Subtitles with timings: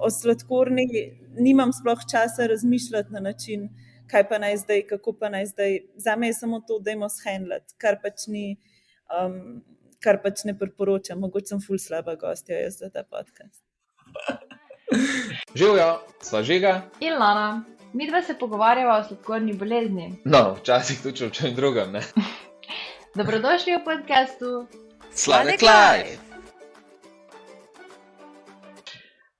[0.00, 0.86] o sladkorni
[1.36, 3.68] nimam sploh časa razmišljati na način,
[4.10, 5.78] kaj pa naj zdaj, kako pa naj zdaj.
[5.96, 8.56] Za me je samo to, da imamo shendlet, kar pač ni.
[9.10, 9.62] Um,
[10.00, 13.60] Kar pač ne priporočam, mogoče sem ful slaba gostja za ta podcast.
[15.60, 15.90] Živijo,
[16.24, 16.72] sva žiga.
[17.04, 20.08] In Lana, mi dva se pogovarjava o sladkorni bolezni.
[20.24, 22.00] No, včasih tudi o čem drugem.
[23.18, 24.66] Dobrodošli v podkastu
[25.12, 26.29] Sladek Life.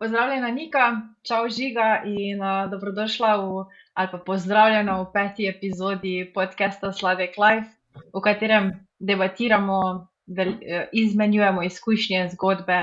[0.01, 0.85] Pozdravljena, Nika,
[1.29, 7.69] čau žiga in uh, dobrodošla v, ali pa pozdravljena v peti epizodi podcasta Sladek Life,
[8.09, 12.79] v katerem debatiramo, del, uh, izmenjujemo izkušnje, zgodbe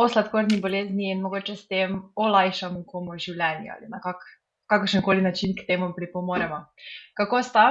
[0.00, 4.24] o sladkorni bolezni in mogoče s tem olajšamo komu življenje ali na kak,
[4.72, 6.64] kakršen koli način k temu pripomoremo.
[7.12, 7.66] Kako sta?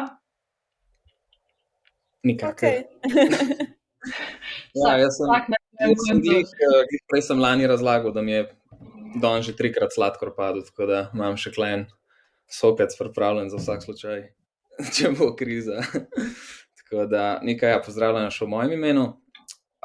[2.22, 2.70] Nikakor.
[2.70, 3.74] Okay.
[4.76, 6.48] Ja, jaz sem, glih,
[6.90, 8.46] glih prej sem lani razlagal, da mi je
[9.22, 11.88] don že trikrat sladkor padel, tako da imam še klen
[12.52, 14.28] sokec pripravljen za vsak slučaj,
[14.96, 15.82] če bo kriza.
[16.84, 19.10] tako da nekaj, ja, pozdravljam še v mojem imenu.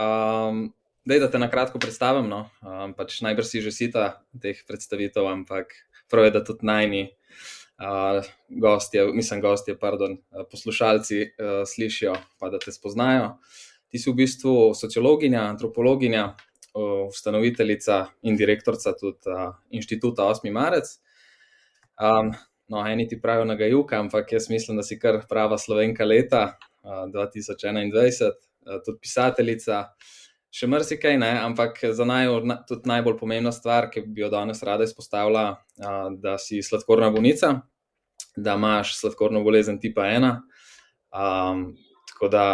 [0.01, 0.69] Um,
[1.09, 2.29] Dej, da te na kratko predstavim.
[2.29, 2.45] No.
[2.61, 5.73] Um, pač najbrž si že sita teh predstavitev, ampak
[6.13, 7.03] prav je, da tudi najni
[7.81, 8.21] uh,
[8.53, 10.19] gostje, mislim, gostje, pardon,
[10.53, 13.41] poslušalci uh, slišijo, pa da te spoznajo.
[13.91, 16.29] Ti si v bistvu sociologinja, antropologinja,
[17.09, 20.53] ustanoviteljica in direktorica tudi uh, inštituta 8.
[20.55, 20.93] marec.
[22.01, 22.31] Um,
[22.71, 26.45] no, eni ti pravijo na Gajuka, ampak jaz mislim, da si kar prava slovenka leta
[26.83, 29.83] uh, 2021, uh, tudi pisateljica
[30.51, 31.31] še marsikaj, ne?
[31.43, 32.31] ampak za naj,
[32.69, 35.45] tudi najbolj pomembna stvar, ki bi jo danes rada izpostavila,
[36.19, 37.53] da si sladkorna bolnica,
[38.35, 40.27] da imaš sladkorno bolezen tipa 1.
[41.15, 41.63] Um,
[42.11, 42.45] tako da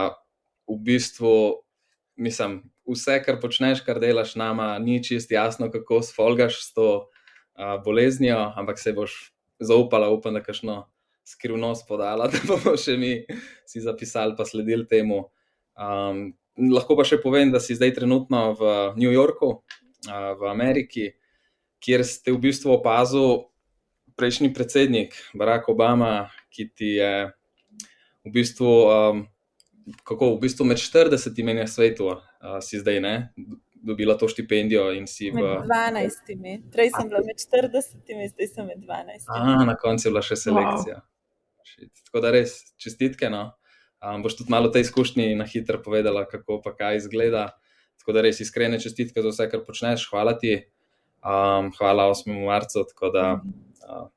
[0.66, 1.62] v bistvu,
[2.16, 7.76] mislim, vse, kar počneš, kar delaš nama, ni čist jasno, kako sfolgaš s to uh,
[7.84, 9.16] boleznijo, ampak se boš
[9.58, 10.84] zaupala, upam, da kašno
[11.26, 13.12] skrivnost podala, da bomo še mi
[13.66, 15.26] si zapisali, pa sledili temu.
[15.76, 16.30] Um,
[16.72, 19.60] lahko pa še povem, da si zdaj trenutno v New Yorku,
[20.06, 21.10] v Ameriki,
[21.82, 23.44] kjer ste v bistvu opazili
[24.16, 27.12] prejšnji predsednik Barack Obama, ki ti je
[28.24, 29.26] v bistvu, um,
[30.04, 33.14] kako v bistvu med 40 na svetu, uh, si zdaj ne.
[33.86, 35.36] Dobila to štipendijo in si v.
[35.36, 38.00] Med 12, prej sem bila med 40,
[38.32, 39.28] zdaj sem med 12.
[39.30, 40.96] Aha, na koncu je bila še selekcija.
[40.98, 41.90] Wow.
[42.08, 43.30] Tako da res čestitke.
[43.30, 43.52] No.
[44.02, 47.50] Um, boš tudi malo te izkušnje na hitro povedala, kako pa kaj izgleda.
[48.00, 50.08] Tako da res iskrene čestitke za vse, kar počneš.
[50.10, 50.56] Hvala ti,
[51.22, 52.32] um, hvala 8.
[52.42, 54.08] marcu, tako da uh,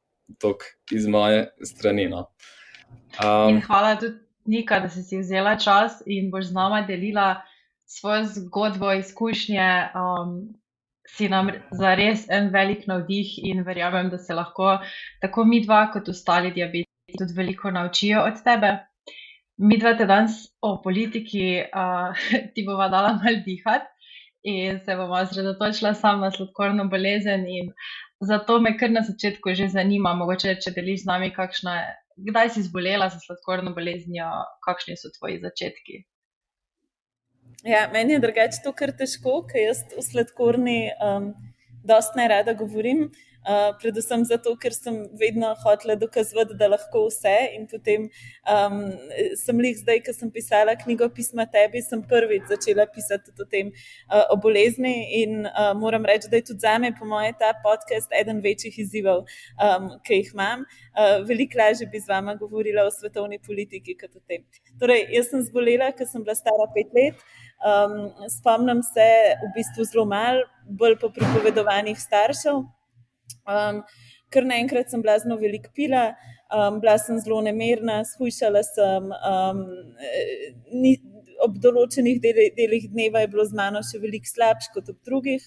[0.41, 2.09] tok iz moje strani.
[2.09, 2.25] No.
[3.21, 7.41] Um, hvala tudi Nika, da si, si vzela čas in boš z nama delila
[7.85, 9.69] svojo zgodbo, izkušnje.
[9.95, 10.41] Um,
[11.09, 14.75] Si nam za res en velik navdih in verjamem, da se lahko
[15.23, 18.69] tako mi dva, kot ostali diabetiki, tudi veliko naučijo od tebe.
[19.57, 22.21] Mi dva te danes o politiki, uh,
[22.53, 23.89] ti bova dala mal dihati
[24.43, 27.45] in se bomo osredotočila samo na sladkorno bolezen.
[28.21, 31.75] Zato me kar na začetku že zanima, mogoče če deliš z nami, kakšna,
[32.27, 34.29] kdaj si zbolela za sladkorno boleznijo,
[34.65, 36.03] kakšni so tvoji začetki.
[37.67, 41.31] Ja, meni je drugače to kar težko, ker jaz v sladkorni um,
[41.83, 43.09] dosta ne rada govorim.
[43.39, 47.35] Uh, predvsem zato, ker sem vedno hotela dokazati, da lahko vse.
[47.55, 48.09] In potem
[48.43, 48.81] um,
[49.39, 53.71] sem jih zdaj, ko sem pisala knjigo Pisma tebi, sem prvič začela pisati o tem
[53.71, 54.93] uh, o bolezni.
[55.21, 58.75] In uh, moram reči, da je tudi za me, po mojem, ta podcast eden večjih
[58.83, 59.23] izzivov,
[59.55, 60.65] um, ki jih imam.
[60.91, 64.43] Uh, veliko lažje bi z vama govorila o svetovni politiki kot o tem.
[64.79, 67.23] Torej, jaz sem zbolela, ker sem bila stara pet let.
[67.59, 69.07] Um, spomnim se
[69.41, 72.67] v bistvu zelo malo, bolj po pripovedovanjih staršev.
[73.49, 73.83] Um,
[74.33, 76.13] ker naenkrat sem bila zelo velik pila,
[76.53, 79.09] um, bila sem zelo nemerna, shujšala sem.
[79.31, 79.63] Um,
[80.73, 80.97] ni,
[81.39, 85.45] ob določenih delih, delih dneva je bilo z mano še veliko slabše kot ob drugih,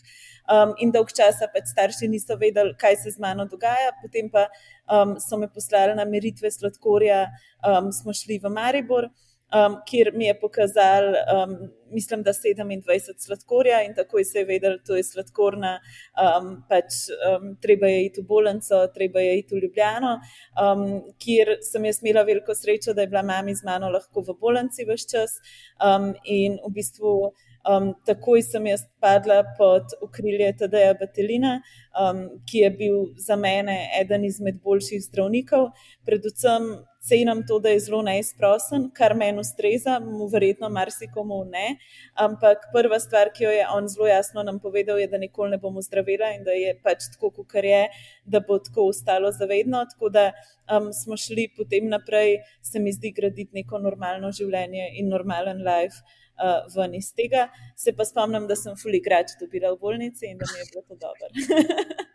[0.51, 3.93] um, in dolg časa pač starši niso vedeli, kaj se z mano dogaja.
[4.01, 4.47] Potem pa
[4.89, 7.27] um, so me poslali na meritve sladkorja,
[7.69, 9.11] um, smo šli v Maribor
[9.53, 11.57] um, kjer mi je pokazal, um,
[11.91, 15.73] mislim, da 27 sladkorja in tako se je vedel, da je sladkorna,
[16.17, 20.19] um, pač um, treba je iti v bolnico, treba je iti v Ljubljano,
[20.57, 20.87] um,
[21.19, 24.87] kjer sem jaz imela veliko srečo, da je bila mama z mano lahko v bolnici
[24.89, 25.39] vse čas
[25.85, 27.33] um, in v bistvu.
[27.69, 31.57] um, takoj sem jaz padla pod okrilje Tadeja Batelina,
[31.99, 35.71] um, ki je bil za mene eden izmed boljših zdravnikov.
[36.07, 36.71] Predvsem
[37.03, 41.77] cenim to, da je zelo neizprosen, kar meni ustreza, mu verjetno marsikomu ne.
[42.15, 45.59] Ampak prva stvar, ki jo je on zelo jasno nam povedal, je, da nikoli ne
[45.59, 47.83] bomo zdravila in da je pač tako, kot je,
[48.25, 49.85] da bo tako ostalo zavedno.
[49.91, 50.31] Tako da
[50.71, 56.05] um, smo šli potem naprej, se mi zdi, graditi neko normalno življenje in normalen life.
[56.43, 60.45] Uh, ven iz tega se pa spomnim, da sem fuligrač dobila v bolnici in da
[60.53, 61.29] mi je bilo to dobro.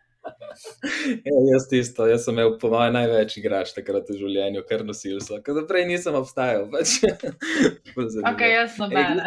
[1.24, 5.22] Ja, jaz tisto, jaz sem imel po mojem največ igrač takrat v življenju, kar nosil
[5.24, 6.66] sem, ker prej nisem obstajal.
[6.74, 6.98] Pač.
[8.32, 9.24] ok, jaz sem mene.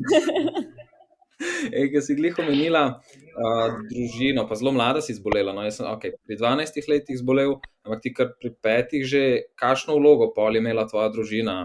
[1.74, 5.52] Ej, ki si glih omenila uh, družino, pa zelo mlada si zbolela.
[5.52, 9.24] No, jaz sem okay, pri 12 letih zbolel, ampak ti kar pri petih že,
[9.60, 11.58] kakšno vlogo pa je imela tvoja družina,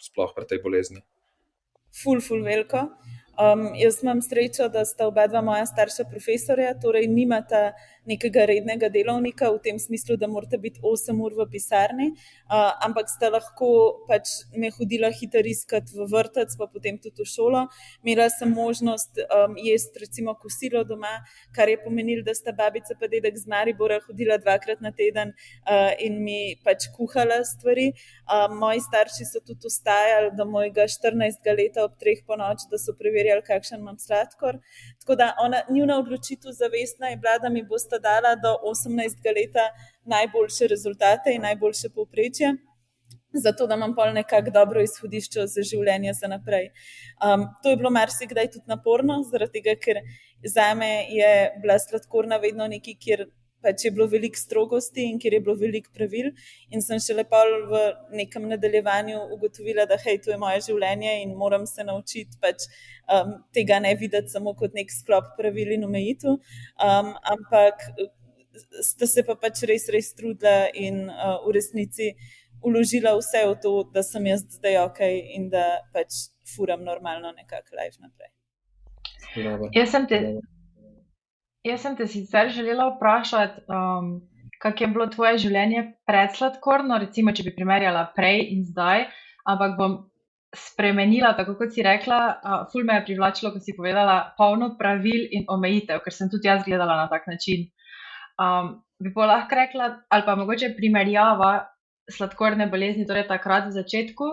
[0.00, 1.02] sploh pri tej bolezni?
[1.90, 2.86] Ful, ful, veliko.
[3.40, 7.70] Um, jaz imam srečo, da sta oba dva moja starša profesorja, torej nimata
[8.08, 12.10] nekega rednega delovnika v tem smislu, da morate biti 8 ur v pisarni,
[12.48, 13.70] uh, ampak sta lahko
[14.08, 17.66] pač me hodila hitro iskati v vrtec, pa potem tudi v šolo.
[18.04, 21.20] Imela sem možnost um, jesti recimo kosilo doma,
[21.56, 25.92] kar je pomenilo, da sta babica pa dedek z Maribora hodila dvakrat na teden uh,
[26.00, 27.90] in mi pač kuhala stvari.
[28.24, 31.52] Uh, moji starši so tudi ustajali do mojega 14.
[31.56, 34.60] leta ob treh po noč, da so preverjali, kakšen imam sladkor.
[35.00, 39.24] Tako da ona, njuna odločitev zavestna je bila, da mi bosta dala do 18.
[39.36, 39.64] leta
[40.04, 42.56] najboljše rezultate in najboljše povprečje.
[43.32, 46.70] Zato, da imam pol nekako dobro izhodišče za življenje za naprej.
[47.24, 50.00] Um, to je bilo marsikdaj tudi naporno, zaradi tega, ker
[50.44, 51.30] za me je
[51.62, 53.26] bila sladkorna vedno nekaj, kjer
[53.62, 56.30] pač je bilo veliko strogosti in kjer je bilo veliko pravil.
[56.70, 57.40] In sem še lepo
[57.70, 57.82] v
[58.22, 62.66] nekem nadaljevanju ugotovila, da hej, to je moje življenje in moram se naučiti pač,
[63.08, 66.40] um, tega ne videti samo kot nek sklop pravil in omejitev.
[66.80, 67.86] Um, ampak
[68.82, 72.12] sta se pa pač res, res trudila in uh, v resnici
[72.62, 75.00] uložila vse v to, da sem jaz zdaj ok
[75.36, 78.32] in da pač furam normalno nekako live naprej.
[79.76, 80.20] Jaz sem te.
[81.64, 84.20] Jaz sem te sicer želela vprašati, um,
[84.62, 89.04] kako je bilo tvoje življenje pred sladkorno, recimo, če bi primerjala prej in zdaj,
[89.44, 89.98] ampak bom
[90.56, 95.28] spremenila, tako kot si rekla, uh, ful me je privlačilo, ko si povedala polno pravil
[95.36, 97.68] in omejitev, ker sem tudi jaz gledala na tak način.
[98.40, 101.52] Um, bi pa lahko rekla, ali pa mogoče primerjava
[102.10, 104.30] sladkorne bolezni, torej takrat v začetku,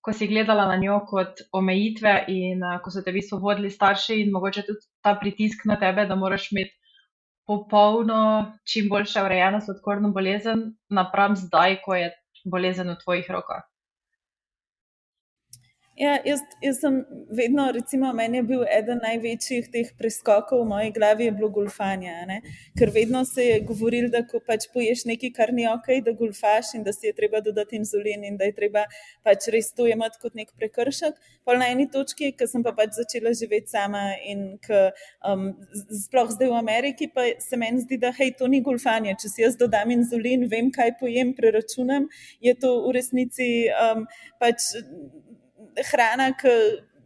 [0.00, 3.70] ko si gledala na njo kot omejitve in uh, ko so te v bistvu vodili
[3.70, 6.76] starši in mogoče tudi ta pritisk na tebe, da moraš imeti
[7.50, 8.20] popolno,
[8.64, 12.10] čim boljše urejeno sladkorno bolezen, napram zdaj, ko je
[12.44, 13.64] bolezen v tvojih rokah.
[16.00, 16.94] Ja, jaz, jaz sem
[17.28, 22.14] vedno, recimo, meni je bil eden največjih teh preskokov v moji glavi, je bilo golfanje.
[22.78, 26.72] Ker vedno se je govorilo, da ko pač poješ nekaj, kar ni ok, da golfaš
[26.78, 28.86] in da si je treba dodati inzulin in da je treba
[29.28, 31.20] pač res to imeti kot nek prekršek.
[31.44, 34.86] Pa na eni točki, ki sem pa pač začela živeti sama in k,
[35.28, 35.50] um,
[36.06, 39.18] sploh zdaj v Ameriki, pa se meni zdi, da hej, to ni golfanje.
[39.20, 42.08] Če si jaz dodam inzulin, vem, kaj pojem, preračunam,
[42.40, 44.08] je to v resnici um,
[44.40, 44.72] pač
[45.90, 46.54] hrana, ki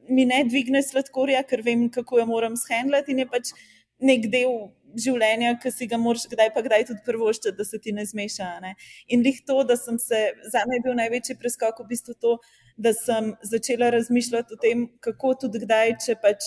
[0.09, 3.53] mi ne dvigne sladkorja, ker vem, kako jo moram shendlati in je pač
[4.05, 4.69] nek del
[5.01, 8.51] življenja, ki si ga moraš kdaj pa kdaj tudi prvoščiti, da se ti ne zmeša.
[8.63, 8.75] Ne?
[9.09, 10.21] In lih to, da sem se,
[10.53, 12.37] za me je bil največji preskok v bistvu to,
[12.77, 16.47] da sem začela razmišljati o tem, kako tudi kdaj, če pač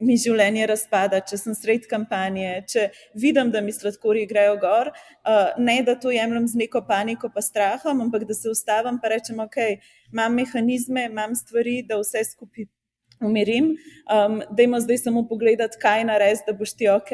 [0.00, 2.88] mi življenje razpada, če sem sred kampanje, če
[3.20, 7.44] vidim, da mi sladkorji grejo gor, uh, ne da to jemljem z neko paniko, pa
[7.44, 9.58] strahom, ampak da se ustavim in rečem, ok,
[10.12, 12.70] imam mehanizme, imam stvari, da vse skupaj.
[13.20, 13.74] Umirim,
[14.08, 17.10] um, da imamo zdaj samo pogledati, kaj narediti, da boš ti ok,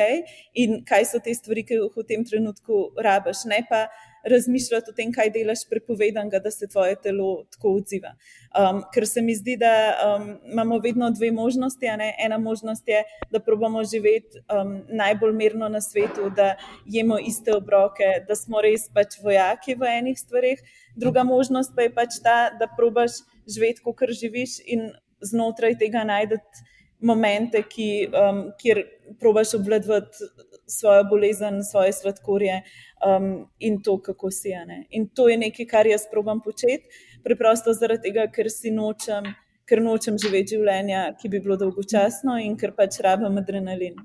[0.55, 3.89] in kaj so te stvari, ki jih v tem trenutku rabiš, ne pa
[4.27, 8.13] razmišljati o tem, kaj delaš prepovedanega, da se tvoje telo tako odziva.
[8.57, 11.87] Um, ker se mi zdi, da um, imamo vedno dve možnosti.
[12.25, 16.55] Ena možnost je, da probamo živeti um, najbolj mirno na svetu, da
[16.87, 20.63] jemo iste obroke, da smo res pač vojaki v enih stvarih.
[20.97, 24.91] Druga možnost pa je pač ta, da probaš živeti, kot živiš in
[25.21, 26.67] znotraj tega najdete
[27.01, 28.83] momente, ki, um, kjer
[29.21, 30.31] probaš obvladovati
[30.67, 32.63] svojo bolezen, svoje sladkorje
[33.07, 34.85] um, in to, kako si je.
[34.91, 36.89] In to je nekaj, kar jaz probam početi,
[37.25, 39.31] preprosto zaradi tega, ker si nočem,
[39.67, 43.99] ker nočem živeti življenja, ki bi bilo dolgočasno in ker pač rabim adrenalin.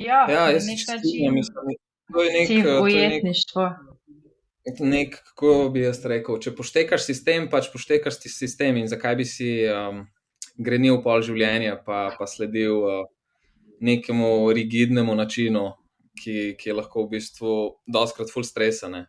[0.00, 1.34] Ja, ja jaz na nek način.
[1.34, 1.76] Mislim,
[2.12, 3.70] to je nek ujetništvo.
[4.80, 9.24] nek, kako bi jaz rekel, če poštekaš sistem, pač poštekaš ti sistem in zakaj bi
[9.28, 10.06] si um,
[10.56, 13.08] grenil pol življenja, pa, pa sledil uh,
[13.80, 15.70] nekemu rigidnemu načinu,
[16.20, 17.54] ki, ki je lahko v bistvu
[17.88, 19.06] doskrat full stresane.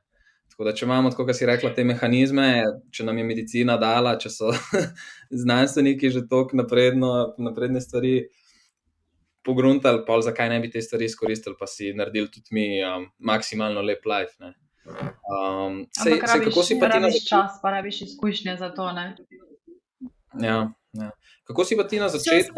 [0.51, 2.48] Tako da, če imamo, kot si rekla, te mehanizme,
[2.94, 4.51] če nam je medicina dala, če so
[5.44, 8.16] znanstveniki že tako napredne stvari
[9.48, 13.82] pogruntali, pa zakaj ne bi te stvari izkoristili, pa si naredili tudi mi um, maksimalno
[13.82, 14.36] lep life.
[14.44, 14.54] Ne?
[14.86, 17.30] Um, sej, sej, kako si pa ti na začetku?
[17.30, 18.90] Čas, pa rabiš izkušnje za to.
[20.42, 20.60] Ja,
[20.93, 21.12] ja.
[21.48, 22.55] Kako si pa ti na začetku?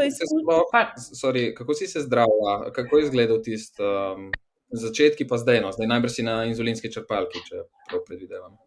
[1.58, 4.32] Kako si se zdravila, kako je izgledal tisti um,
[4.72, 5.72] začetki, pa zdaj, no?
[5.72, 8.58] zdaj najbrž si na inzulinski črpalki, če prav predvidevam.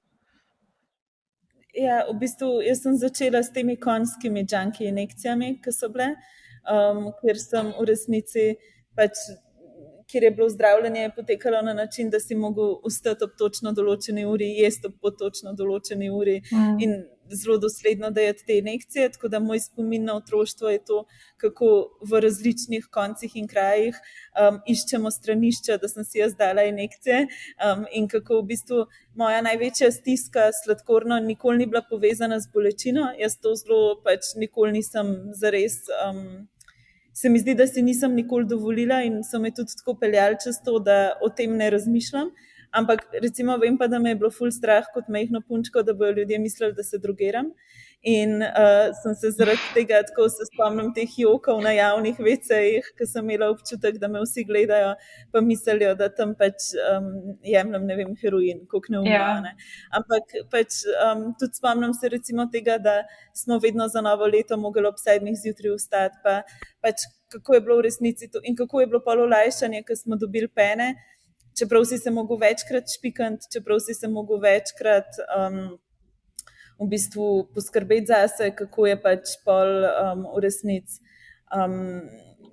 [1.76, 6.14] Ja, v bistvu sem začela s temi konjskimi junki injekcijami, ki so bile,
[6.64, 8.54] um, ker sem v resnici
[8.96, 9.20] pač
[10.06, 14.48] kjer je bilo zdravljenje potekalo na način, da si mogel ustati ob točno določeni uri,
[14.60, 16.76] jesti ob točno določeni uri mm.
[16.80, 16.94] in
[17.30, 19.10] zelo dosledno dajati te injekcije.
[19.12, 21.04] Tako da moj spomin na otroštvo je to,
[21.36, 27.26] kako v različnih koncih in krajih um, iščemo stranišča, da sem si jaz dala injekcije
[27.26, 33.10] um, in kako v bistvu moja največja stiska sladkorno nikoli ni bila povezana z bolečino.
[33.18, 35.82] Jaz to zelo pač nikoli nisem zares.
[36.02, 36.48] Um,
[37.16, 40.58] se mi zdi, da si nisem nikoli dovolila in so me tudi tako peljali čez
[40.64, 42.30] to, da o tem ne razmišljam.
[42.76, 46.20] Ampak recimo vem pa, da me je bilo ful strah kot mehko punčko, da bodo
[46.20, 47.52] ljudje mislili, da se drugiram.
[48.06, 53.08] In uh, sem se zaradi tega, tako se spomnim teh jokov na javnih vecejih, ki
[53.08, 54.92] sem imela občutek, da me vsi gledajo,
[55.32, 57.08] pa mislijo, da tam pač um,
[57.42, 59.54] jemljem, ne vem, heroin, kako ne umane.
[59.56, 59.72] Ja.
[59.98, 63.00] Ampak pač um, tudi spomnim se recimo tega, da
[63.34, 66.42] smo vedno za novo leto mogli ob sedmih zjutraj vstati, pa
[66.84, 70.46] pač kako je bilo v resnici to in kako je bilo pololajšanje, ker smo dobili
[70.46, 70.92] pene,
[71.58, 75.20] čeprav si se mogel večkrat špikant, čeprav si se mogel večkrat.
[75.36, 75.78] Um,
[76.78, 81.02] v bistvu poskrbeti za sebe, kako je pač pol um, v resnici.
[81.54, 82.06] Um,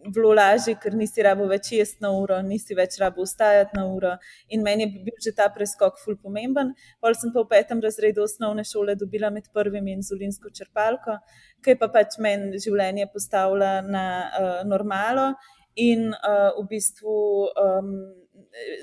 [0.04, 4.10] Vlo lažje, ker nisi rabo več jesti na uro, nisi več rabo ustajati na uro.
[4.52, 6.74] In meni je bil že ta preskok ful pomemben.
[7.00, 11.16] Pol sem pa v petem razredu osnovne šole dobila med prvimi inzulinsko črpalko,
[11.64, 15.38] ki je pa pač meni življenje postavila na uh, normalo
[15.80, 17.16] in uh, v bistvu.
[17.56, 17.96] Um,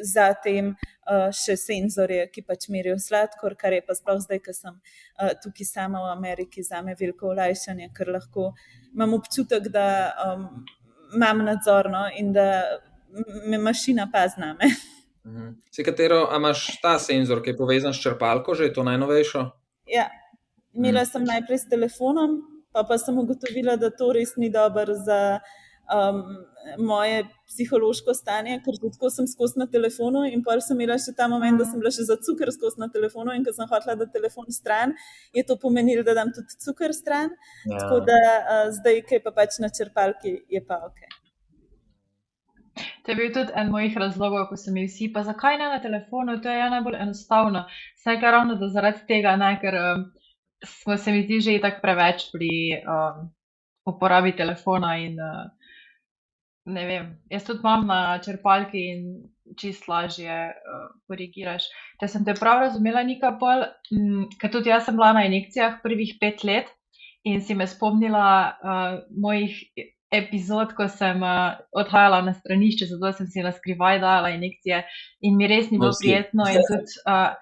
[0.03, 4.77] zatem uh, še senzorje, ki pač merijo sladkor, kar je pa sploh zdaj, ko sem
[4.77, 8.51] uh, tukaj sama v Ameriki, za me veliko olajšanje, ker lahko
[8.95, 9.87] imam občutek, da
[10.27, 10.47] um,
[11.15, 12.79] imam nadzorno in da
[13.47, 14.71] me mašina pa zna me.
[15.27, 15.49] Mhm.
[15.71, 19.43] Si katero, a imaš ta senzor, ki je povezan s črpalko, že je to najnovejšo?
[19.91, 20.09] Ja,
[20.73, 21.11] imela mhm.
[21.11, 22.41] sem najprej s telefonom,
[22.73, 25.41] pa pa sem ugotovila, da to res ni dobro za
[25.95, 26.23] um,
[26.79, 31.29] moje psihološko stanje, ker tako sem skozi na telefonu in pa sem imela še ta
[31.29, 34.07] moment, da sem bila še za cukor skozi na telefonu in ko sem hotela, da
[34.11, 34.95] telefon stran,
[35.37, 37.33] je to pomenilo, da dam tudi cukor stran.
[37.65, 37.79] Ja.
[37.79, 41.09] Tako da uh, zdaj, ki je pa pač na črpalki, je pa ok.
[43.05, 45.81] To je bil tudi en mojih razlogov, ko sem jih vsi, pa zakaj ne na
[45.83, 47.67] telefonu, to je ja najbolj enostavno.
[47.99, 50.07] Vsaj kar ravno da zaradi tega, ne, ker um,
[50.65, 52.53] smo se mi zdi že tako preveč pri
[52.85, 53.29] um,
[53.91, 55.49] uporabi telefona in uh,
[56.75, 59.05] ne vem, jaz tudi imam na črpalki in
[59.59, 61.67] čist lažje uh, korigiraš.
[62.01, 65.81] Če sem te prav razumela, Nika Pol, mm, ker tudi jaz sem bila na injekcijah
[65.83, 66.71] prvih pet let
[67.27, 69.59] in si me spomnila uh, mojih
[70.11, 74.83] epizod, ko sem uh, odhajala na stranišče, zato sem si na skrivaj dala injekcije
[75.27, 76.49] in mi res ni bilo prijetno.
[76.51, 77.35] In tudi uh,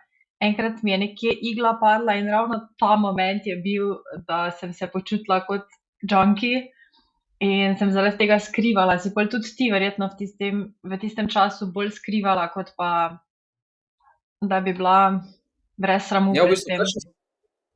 [0.44, 3.94] enkrat mi je nekje igla padla in ravno ta moment je bil,
[4.28, 5.66] da sem se počutila kot
[6.02, 6.68] junkie.
[7.44, 11.68] In sem zaradi tega skrivala, si pa tudi ti, verjetno, v tistem, v tistem času
[11.70, 12.90] bolj skrivala, kot pa
[14.42, 15.20] da bi bila
[15.78, 16.34] brez sramu.
[16.34, 17.14] Ja, v bistvu,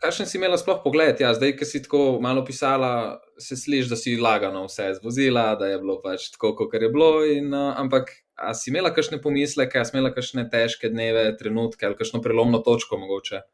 [0.02, 1.20] Kakšen si imela sploh pogled?
[1.22, 5.68] Ja, zdaj, ki si tako malo pisala, se sliši, da si lagano vse zvozila, da
[5.70, 7.22] je bilo pač tako, kot je bilo.
[7.22, 11.86] In, uh, ampak, a si imela kakšne pomisleke, a si imela kakšne težke dneve, trenutke
[11.86, 13.44] ali kakšno prelomno točko mogoče?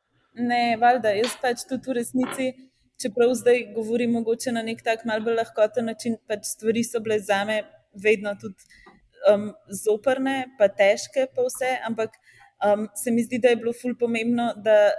[0.41, 2.49] Ne, valjda, jaz pač tudi v resnici
[3.03, 7.19] čeprav zdaj govorim mogoče na nek tak malce bolj lahkoten način, pač stvari so bile
[7.21, 7.63] za me
[7.95, 8.65] vedno tudi
[9.33, 9.51] um,
[9.85, 12.17] zoprne, pa težke, pa vse, ampak
[12.65, 14.91] um, se mi zdi, da je bilo ful pomembno, da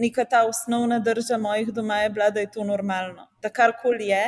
[0.00, 3.28] neka ta osnovna drža mojih doma je bila, da je to normalno.
[3.42, 4.24] Da karkoli je,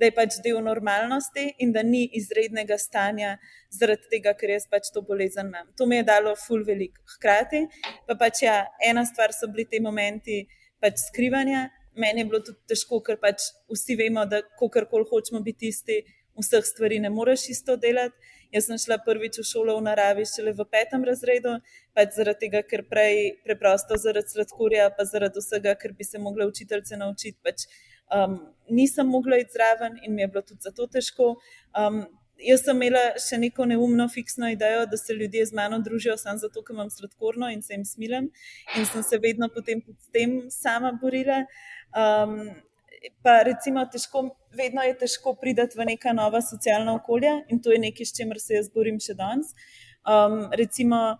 [0.00, 3.34] da je pač del normalnosti in da ni izrednega stanja
[3.70, 5.68] zaradi tega, ker jaz pač to bolezen imam.
[5.76, 6.96] To mi je dalo ful velik.
[7.16, 7.66] Hkrati
[8.06, 10.46] pa pač ja, ena stvar so bili ti momenti
[10.80, 11.68] pač skrivanja,
[12.00, 15.68] meni je bilo tudi težko, ker pač vsi vemo, da ko kar koli hočemo biti
[15.68, 16.00] tisti
[16.40, 18.16] vseh stvari ne moreš isto delati.
[18.50, 21.52] Jaz sem šla prvič v šolo v naravi, šele v petem razredu,
[21.94, 26.48] pač zaradi tega, ker prej preprosto zaradi sladkorja, pa zaradi vsega, ker bi se mogla
[26.50, 27.38] učiteljice naučiti.
[27.46, 27.68] Pač,
[28.10, 31.36] um, nisem mogla iti zraven in mi je bilo tudi zato težko.
[31.78, 32.02] Um,
[32.42, 36.42] jaz sem imela še neko neumno, fiksno idejo, da se ljudje z mano družijo samo
[36.42, 38.30] zato, ker imam sladkorno in se jim smilem.
[38.76, 41.44] In sem se vedno potem s tem sama borila.
[41.90, 42.36] Um,
[43.24, 47.78] pa recimo, težko, vedno je težko priti v neka nova socialna okolja in to je
[47.82, 49.54] nekaj, s čimer se jaz borim še danes.
[50.06, 51.18] Um, recimo,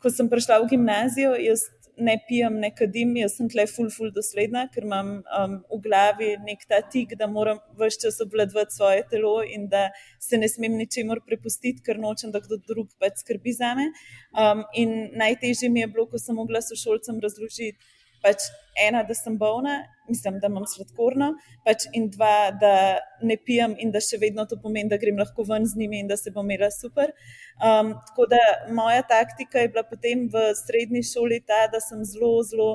[0.00, 1.68] ko sem prišla v gimnazijo, jaz
[2.00, 6.30] ne pijem, ne kadim, jaz sem tle ful, ful dosledna, ker imam um, v glavi
[6.46, 9.88] nek ta tik, da moram vse čas obvladovati svoje telo in da
[10.22, 13.90] se ne smem ničemor prepustiti, ker nočem, da kdo drug pač skrbi za me.
[14.32, 17.76] Um, in najtežje mi je bilo, ko sem mogla sošolcem razložiti,
[18.22, 18.50] pač
[18.80, 21.32] ena, da sem bolna, mislim, da imam sladkorno,
[21.66, 22.74] pač in dva, da
[23.22, 26.08] ne pijem in da še vedno to pomeni, da grem lahko ven z njimi in
[26.10, 27.12] da se bom imela super.
[27.60, 28.40] Um, tako da
[28.74, 32.72] moja taktika je bila potem v srednji šoli ta, da sem zelo, zelo.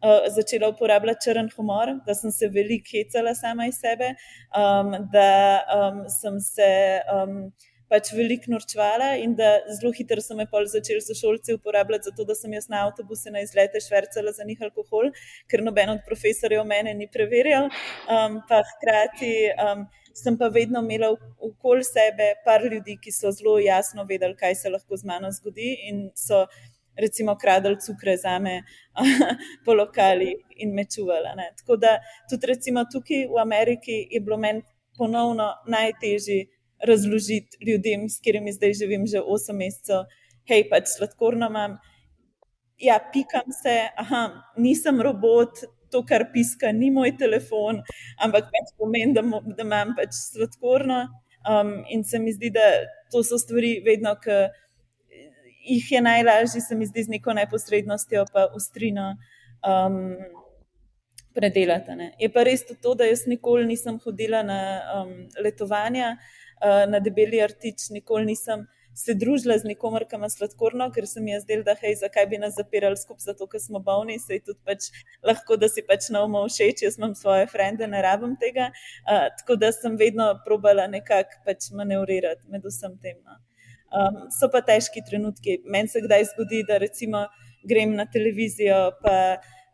[0.00, 4.14] Uh, začela uporabljati črn humor, da sem se veliko hecala sama iz sebe,
[4.56, 5.26] um, da
[5.76, 6.68] um, sem se
[7.12, 7.34] um,
[7.90, 12.26] pač veliko norčvala in da zelo hitro so me pol začeli sošolci uporabljati za to,
[12.28, 15.10] da sem jaz na avtobuse na izlete švrcala za njih alkohol,
[15.50, 17.70] ker noben od profesorjev mene ni preverjal.
[18.06, 23.58] Um, pa hkrati um, sem pa vedno imela okoli sebe par ljudi, ki so zelo
[23.58, 26.44] jasno vedeli, kaj se lahko z mano zgodi in so
[27.00, 28.62] recimo kradli cukre za me
[29.64, 31.34] po lokali in me čuvali.
[31.58, 31.98] Tako da
[32.30, 34.62] tudi recimo tukaj v Ameriki je bilo meni
[34.98, 36.46] ponovno najtežje
[36.86, 40.06] razložiti ljudem, s katerimi zdaj živim že 8 mesecev,
[40.48, 41.78] hej, pač sladkorno imam.
[42.80, 44.22] Ja, pikam se, aha,
[44.56, 47.82] nisem robot, to, kar piska, ni moj telefon,
[48.24, 49.24] ampak pač pomeni, da,
[49.56, 51.04] da imam pač sladkorno.
[51.40, 52.64] Um, in se mi zdi, da
[53.12, 54.42] to so stvari, vedno, ki
[55.64, 59.14] jih je najlažje, se mi zdi, z neko neposrednostjo, pa ustrino
[59.64, 60.16] um,
[61.34, 61.96] predelati.
[61.96, 62.12] Ne.
[62.18, 64.60] Je pa res to, da jaz nikoli nisem hodila na
[65.00, 66.16] um, letovanja.
[66.60, 71.22] Eh, na debeli artič, nikoli nisem se družila z nikomer, ki ima sladkorno, ker se
[71.24, 74.36] mi je zdelo, da hej, zakaj bi nas zapirali skupaj, zato ker smo bolni, se
[74.36, 74.90] je tudi pač
[75.24, 78.68] lahko, da si pač na umu všeč, jaz imam svoje frende, ne rabim tega.
[79.06, 83.16] Uh, tako da sem vedno probala nekako pač manevrirati med vsem tem.
[83.24, 83.38] No.
[83.90, 85.62] Um, so pa težki trenutki.
[85.64, 87.24] Meni se kdaj zgodi, da recimo
[87.64, 89.16] grem na televizijo, pa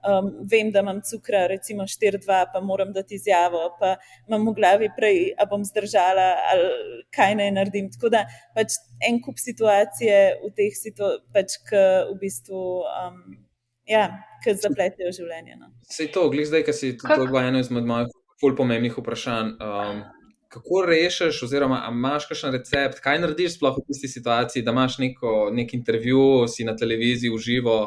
[0.07, 3.97] um, vem, da imam cukra, recimo 4-2, pa moram dati izjavo, pa
[4.29, 6.69] imam v glavi prej, a bom zdržala ali
[7.15, 7.91] kaj naj naredim.
[7.95, 12.63] Tako da pač en kup situacije v teh situacijah, pač, ki v bistvu.
[12.85, 13.43] Um,
[13.87, 14.09] Ja,
[14.43, 15.55] ki zapletejo življenje.
[15.61, 15.69] No.
[15.87, 18.09] Sej to, glej zdaj, ki si to bilo eno izmed mojih
[18.43, 19.53] bolj pomembnih vprašanj.
[19.63, 20.01] Um,
[20.57, 25.37] kako rešiš, oziroma imaš kakšen recept, kaj narediš sploh v tisti situaciji, da imaš neko,
[25.55, 27.79] nek intervju, si na televiziji v živo,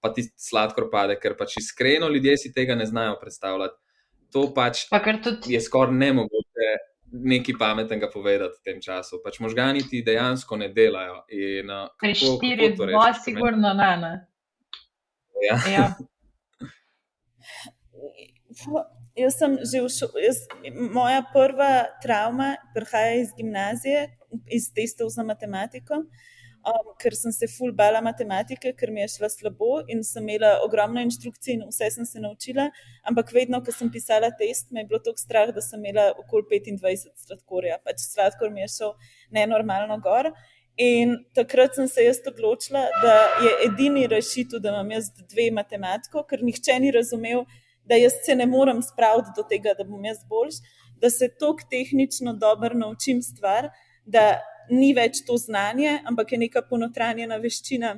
[0.00, 3.74] pa ti sladkor pade, ker pač iskreno ljudje si tega ne znajo predstavljati.
[4.34, 5.54] To pač pa tudi...
[5.54, 6.70] je skoraj nemogoče
[7.12, 9.20] nekaj pametnega povedati v tem času.
[9.24, 11.22] Pač možgani ti dejansko ne delajo.
[11.32, 13.92] In, uh, Pri štiri, dva, sigurno ne.
[14.02, 14.12] ne.
[15.46, 15.56] Ja.
[15.70, 15.86] ja.
[19.16, 20.28] Jaz sem že v šoli,
[20.92, 24.12] moja prva travma prihaja iz gimnazije,
[24.52, 26.04] iz testov za matematiko.
[26.04, 26.34] Uh,
[26.66, 30.56] um, ker sem se ful bala matematike, ker mi je šla slabo in sem imela
[30.64, 32.68] ogromno inštrukcij in vse sem se naučila.
[33.10, 36.60] Ampak vedno, ko sem pisala test, me je bilo tako strah, da sem imela okoli
[36.66, 37.78] 25 sladkorja.
[37.84, 38.94] Pač sladkor mi je šel
[39.38, 40.32] nenormalno gor.
[40.76, 46.24] In takrat sem se jaz odločila, da je edini rešitev, da imam jaz dve matematiko,
[46.28, 47.46] ker nihče ni razumel,
[47.88, 50.60] da jaz se ne morem spraviti do tega, da bom jaz boljš,
[51.00, 53.70] da se tok tehnično dobro naučim stvar,
[54.04, 54.26] da
[54.70, 57.94] ni več to znanje, ampak je neka ponotranjena veščina,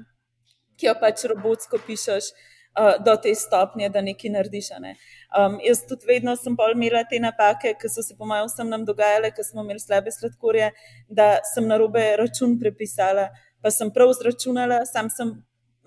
[0.79, 2.31] ki jo pač robotsko pišeš
[2.79, 4.71] uh, do te stopnje, da nekaj narediš.
[4.85, 4.95] Ne.
[5.39, 8.71] Um, jaz tudi vedno sem bolj imela te napake, ki so se po mojem vsem
[8.71, 10.71] nam dogajale, ker smo imeli slabe sladkorje,
[11.09, 13.29] da sem na robe račun prepisala,
[13.63, 15.37] pa sem prav zračunala, sam sem.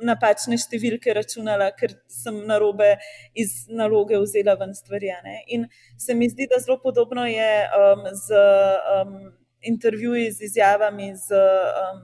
[0.02, 2.88] Napačne številke računala, ker sem na robe
[3.38, 5.12] iz naloge vzela ven stvari.
[5.22, 5.36] Ne?
[5.54, 8.40] In se mi zdi, da zelo podobno je um, z
[8.96, 9.12] um,
[9.62, 12.04] intervjuji z izjavami, z um,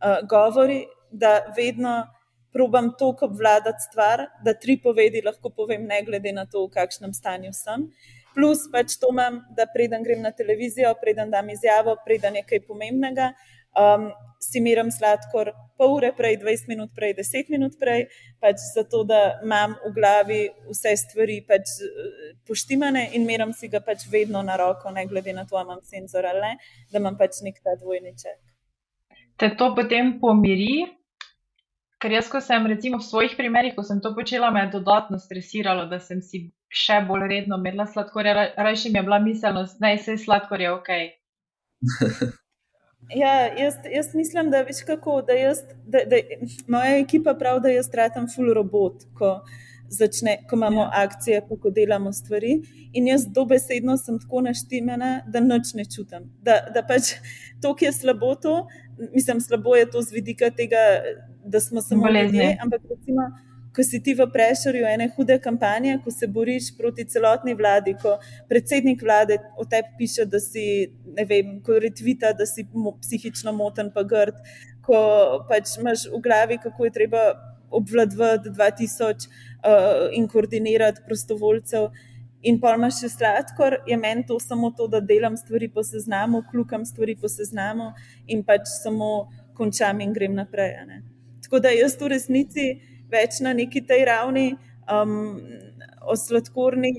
[0.00, 2.06] uh, govori, da vedno
[2.52, 7.12] probam toliko obvladati stvar, da tri povedi lahko povem, ne glede na to, v kakšnem
[7.14, 7.90] stanju sem.
[8.36, 12.62] Plus pač to imam, da preden grem na televizijo, preden dam izjavo, preden je kaj
[12.68, 13.30] pomembnega.
[13.76, 14.10] Um,
[14.40, 18.06] si merim sladkor pol ure prej, 20 minut prej, 10 minut prej,
[18.40, 21.76] pač zato da imam v glavi vse stvari pač
[22.48, 25.82] poštimane in merim si ga pač vedno na roko, ne glede na to, ali imam
[25.84, 26.52] senzor ali ne,
[26.92, 28.38] da imam pač nek ta dvojniček.
[29.36, 30.86] Te to potem pomiri?
[32.00, 35.18] Ker jaz, ko sem recimo v svojih primerih, ko sem to počela, me je dodatno
[35.20, 38.50] stresiralo, da sem si še bolj redno merila sladkorja.
[38.56, 40.92] Rajši mi je bila miselnost, da je vse sladkorje ok.
[43.14, 46.16] Ja, jaz, jaz mislim, da, kako, da, jaz, da, da
[46.68, 49.40] moja ekipa pravi, da jaz tratam full robot, ko,
[49.88, 50.90] začne, ko imamo ja.
[50.94, 52.60] akcije, ko delamo stvari.
[52.92, 56.30] In jaz dobesedno sem tako naštemena, da noč ne čutim.
[56.42, 57.14] Da, da pač
[57.62, 58.56] to, ki je slabo, to,
[59.14, 60.82] mislim, slabo je to z vidika tega,
[61.44, 62.56] da smo samo ljudje.
[62.62, 63.30] Ampak recimo
[63.76, 68.14] ko si ti v prešerju ene hude kampanje, ko se boriš proti celotni vladi, ko
[68.48, 70.64] predsednik vlade o tebi piše, da si,
[71.18, 72.64] ne vem, ko retvita, da si
[73.02, 74.40] psihično moten, pa grd,
[74.86, 74.98] ko
[75.50, 77.22] pač imaš v glavi, kako je treba
[77.76, 81.90] obvladovati 2000 uh, in koordinirati prostovoljcev.
[82.46, 86.44] In pa imaš še sladkor, je meni to samo to, da delam stvari po seznamu,
[86.50, 87.90] klukam stvari po seznamu
[88.30, 90.76] in pač samo končam in grem naprej.
[91.42, 92.68] Tako da jaz v resnici
[93.10, 94.56] več na neki tej ravni.
[94.86, 95.40] Um,
[96.06, 96.92] o sladkorni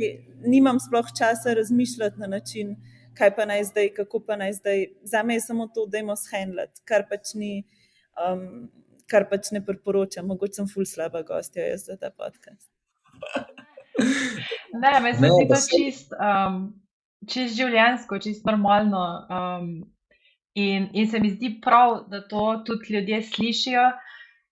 [0.43, 2.73] nimam sploh časa razmišljati na način,
[3.15, 4.85] kaj pa naj zdaj, kako pa naj zdaj.
[5.03, 7.63] Za me je samo to, da imamo shendlet, kar pač ni.
[8.17, 8.69] Um,
[9.07, 12.67] Kar pač ne priporočam, mogoče sem ful slaba gostja za ta podcast.
[14.73, 16.57] Ne, mislim, da je to čist, um,
[17.29, 19.03] čist življensko, čist normalno.
[19.31, 19.69] Um,
[20.55, 23.85] in, in se mi zdi prav, da to tudi ljudje slišijo,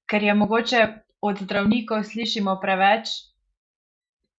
[0.10, 0.82] ker je mogoče
[1.26, 3.12] od zdravnikov slišimo preveč,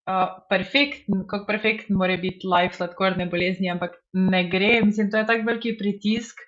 [0.07, 4.81] uh, perfekten, kako perfekten mora biti life sladkorne bolezni, ampak ne gre.
[4.85, 6.39] Mislim, to je tako veliki pritisk,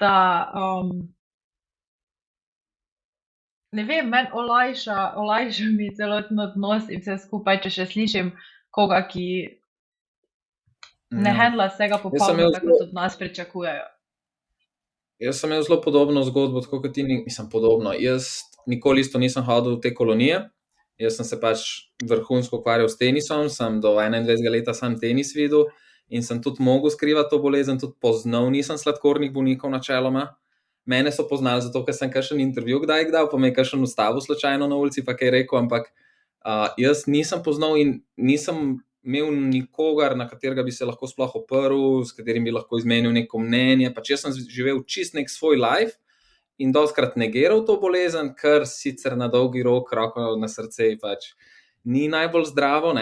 [0.00, 0.14] da
[0.54, 0.90] um,
[3.72, 8.32] ne vem, meni olajša, olajša mi celoten odnos in vse skupaj, če še slišim
[8.74, 9.26] koga, ki
[11.16, 11.36] ne ja.
[11.38, 13.86] handla vsega popolnoma, tako kot od nas pričakujejo.
[15.22, 17.94] Jaz sem imel zelo podobno zgodbo, kot ti, nisem podobno.
[17.96, 20.44] Jaz nikoli isto nisem hodil v te kolonije.
[20.98, 21.64] Jaz sem se pač
[22.00, 25.68] vrhunsko ukvarjal s tenisom, sem do 21 let sam tenis videl
[26.08, 30.36] in sem tudi mogel skrivati to bolezen, tudi poznal nisem sladkornih bolnikov načeloma.
[30.86, 34.22] Mene so poznali zato, ker sem kakšen intervju kdaj dal, pa me je kakšen ustavil
[34.22, 40.14] slučajno na ulici, pa kaj rekel, ampak uh, jaz nisem poznal in nisem imel nikogar,
[40.18, 43.90] na katerega bi se lahko sploh oprl, s katerim bi lahko izmenil neko mnenje.
[43.94, 45.98] Pač jaz sem živel čist nek svoj life
[46.58, 51.32] in doskrat negiral to bolezen, kar sicer na dolgi rok, roko na srce, pač
[51.84, 52.94] ni najbolj zdravo.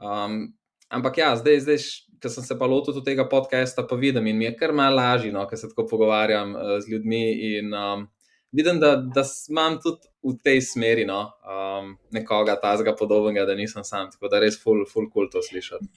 [0.00, 0.52] Um,
[0.90, 1.78] ampak ja, zdaj, zdaj
[2.20, 5.32] ko sem se pa lotil tega podcasta, pa vidim in mi je kar malo lažje,
[5.32, 7.22] no, ker se tako pogovarjam uh, z ljudmi.
[7.56, 8.06] In um,
[8.52, 13.86] vidim, da, da imam tudi v tej smeri no, um, nekoga tazga podobnega, da nisem
[13.86, 15.88] sam, tako da res full, full cool to slišati.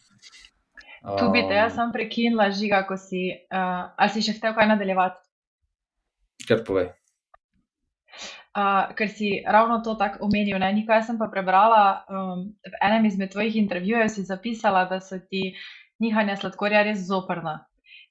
[1.03, 4.55] Um, tu bi te jaz sem prekinila, žiga, ko si, uh, ali si še hotel
[4.55, 5.19] kaj nadaljevati?
[6.47, 6.91] Kar povej.
[8.53, 10.59] Uh, ker si ravno to tako omenil.
[10.61, 10.69] Ne?
[10.77, 15.55] Nikaj sem pa prebrala um, v enem izmed tvojih intervjujev, si zapisala, da so ti
[16.03, 17.63] nihanja sladkorja res zoprna.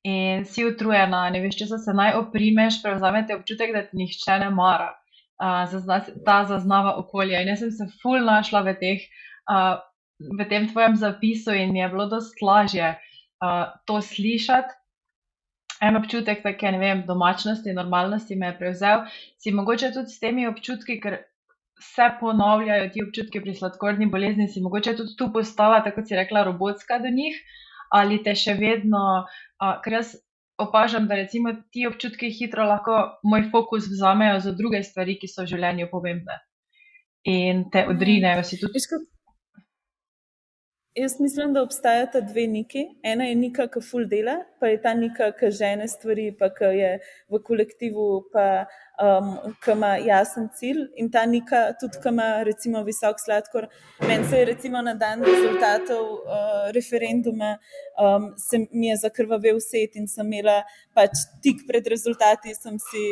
[0.03, 4.51] In si utrujena, ne veš, če se naj oprimeš, prevzamete občutek, da ti nihče ne
[4.51, 4.91] mara,
[5.39, 7.39] uh, zazna, ta zaznava okolja.
[7.39, 9.07] In jaz sem se ful našla v, teh,
[9.47, 9.79] uh,
[10.27, 14.82] v tem tvojem zapisu in mi je bilo dost lažje uh, to slišati
[15.83, 19.05] en občutek take, ne vem, domačnosti, normalnosti me je prevzel,
[19.43, 21.19] si mogoče tudi s temi občutki, ker
[21.83, 26.45] se ponavljajo ti občutki pri sladkorni bolezni, si mogoče tudi tu postala, tako si rekla,
[26.47, 27.41] robotska do njih,
[27.91, 30.15] ali te še vedno, uh, ker jaz
[30.63, 35.43] opažam, da recimo ti občutki hitro lahko moj fokus vzamejo za druge stvari, ki so
[35.43, 36.39] v življenju pomembne.
[37.33, 38.83] In te odrinejo, si tudi.
[40.95, 42.81] Jaz mislim, da obstajata dve niki.
[43.03, 46.69] Ena je nika, ki ful dela, pa je ta nika, ki žene stvari, pa ki
[46.77, 46.91] je
[47.33, 48.67] v kolektivu, pa
[49.01, 50.87] um, ki ima jasen cilj.
[51.01, 53.69] In ta nika, tudi ki ima recimo visok sladkor.
[54.07, 57.57] Meni se je recimo na dan rezultatov uh, referenduma,
[57.99, 60.63] um, se mi je zakrvavel set in sem imela
[60.95, 63.05] pač tik pred rezultati, sem si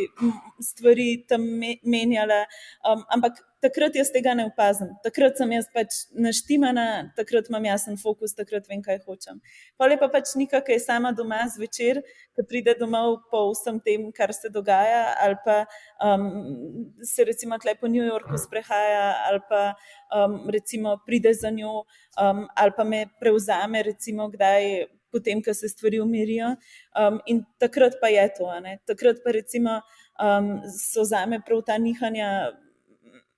[0.73, 1.47] stvari tam
[1.83, 2.45] menjala.
[2.85, 7.99] Um, ampak takrat jaz tega ne opazim, takrat sem jaz pač naštimana, takrat imam jasen
[8.01, 9.41] fokus, takrat vem, kaj hočem.
[9.79, 12.01] Pa lepa pač nika, ki je sama doma zvečer,
[12.41, 15.67] ki pride domov po vsem tem, kar se dogaja, ali pa
[16.01, 19.77] um, se recimo tle po New Yorku sprehaja, ali pa
[20.17, 21.85] um, recimo pride za njo,
[22.17, 26.55] um, ali pa me prevzame, recimo kdaj potem, ko se stvari umirijo.
[26.97, 28.49] Um, in takrat pa je to.
[28.87, 29.83] Takrat pa recimo
[30.23, 32.53] um, so za me prav ta nihanja.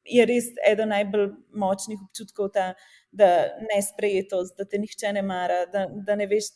[0.04, 2.72] Je res eden najbolj močnih občutkov, ta,
[3.14, 3.28] da
[3.62, 6.50] ne sprejetost, da te nihče ne mara, da, da ne veš,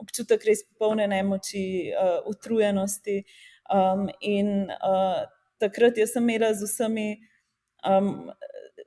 [0.00, 3.22] občutek res popolne nemoči, uh, utrujenosti.
[3.70, 5.24] Um, in uh,
[5.62, 7.10] takrat sem imela z vsemi
[7.88, 8.30] Um,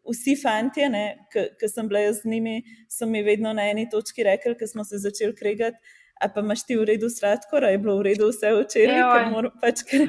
[0.05, 0.85] vsi fanti,
[1.33, 4.99] ki sem bila z njimi, so mi vedno na eni točki rekli, ko smo se
[5.01, 5.77] začeli kregati,
[6.21, 9.01] a pa imaš ti v redu sladkor, je bilo v redu vse včeraj,
[9.33, 10.05] ker, pač, ker,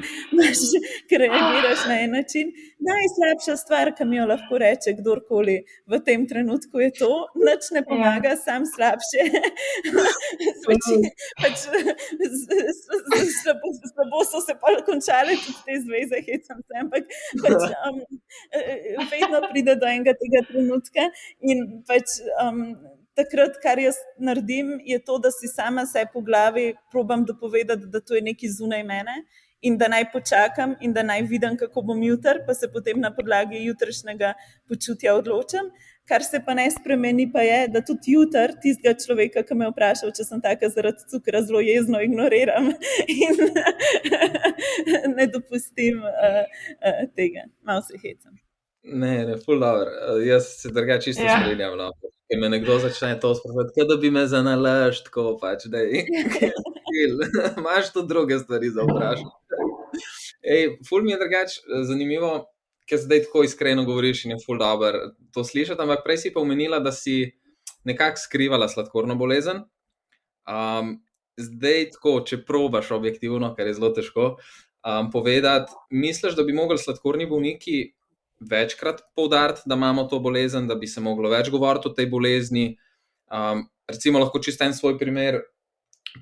[1.09, 2.51] ker reagiraš na en način.
[2.85, 5.57] Najslabša stvar, ki mi jo lahko reče kdorkoli
[5.91, 8.39] v tem trenutku, je to, noč ne pomaga, ja.
[8.39, 9.25] sam slabše.
[10.67, 10.89] pač,
[11.41, 11.65] pač,
[13.41, 17.09] slabo, slabo so se pa končale tudi te zveze, hecam se, ampak
[17.43, 18.03] pač, um,
[19.11, 21.09] vedno pride do enega tega trenutka
[21.41, 22.21] in pač.
[22.39, 22.69] Um,
[23.15, 27.99] takrat, kar jaz naredim, je to, da si sama se po glavi probam dopovedati, da
[27.99, 29.23] to je nekaj zunaj mene
[29.65, 33.09] in da naj počakam in da naj vidim, kako bom jutr, pa se potem na
[33.15, 34.33] podlagi jutrišnjega
[34.69, 35.71] počutja odločam.
[36.05, 39.71] Kar se pa ne spremeni, pa je, da tudi jutr tistega človeka, ki me je
[39.71, 42.69] vprašal, če sem taka zaradi cukra, zelo jezno ignoriram
[43.15, 43.41] in
[45.17, 46.43] ne dopustim uh,
[46.77, 47.47] uh, tega.
[47.65, 48.37] Malo se hecam.
[48.85, 50.19] Ne, ne, full dobro.
[50.21, 51.39] Jaz se drugače čisto ja.
[51.41, 51.73] strinjam.
[51.77, 51.89] No.
[52.25, 55.83] Ker me nekdo začne to sprašovati, da bi me zanalaš, tako pač, da
[57.57, 59.29] imaš tu druge stvari za vprašati.
[60.89, 62.45] Ful mi je drugače zanimivo,
[62.89, 66.41] ker zdaj tako iskreno govoriš in je ful dobro to slišati, ampak prej si pa
[66.41, 67.31] omenila, da si
[67.83, 69.63] nekako skrivala sladkorno bolezen.
[70.45, 70.99] Um,
[71.37, 74.27] zdaj, tako, če probaš objektivno, kar je zelo težko
[74.85, 77.95] um, povedati, misliš, da bi mogli sladkorni bolniki
[78.51, 82.65] večkrat poudariti, da imamo to bolezen, da bi se moglo več govoriti o tej bolezni.
[83.31, 85.41] Um, recimo, lahko čisto en svoj primer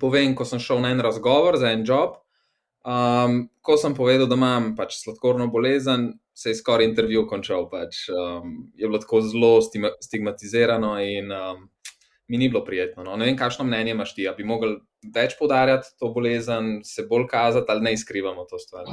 [0.00, 2.18] povem, ko sem šel na en razgovor za en job.
[2.84, 7.68] Um, ko sem povedal, da imam pač sladkorno bolezen, se je skoraj intervju končal.
[7.70, 9.52] Pač, um, je bilo tako zelo
[10.02, 11.68] stigmatizirano in um,
[12.28, 13.04] mi ni bilo prijetno.
[13.04, 13.16] No.
[13.16, 14.76] Ne vem, kakšno mnenje imaš ti, da bi mogli
[15.14, 18.88] več podarjati to bolezen, se bolj kazati ali ne izkrivamo to stvar.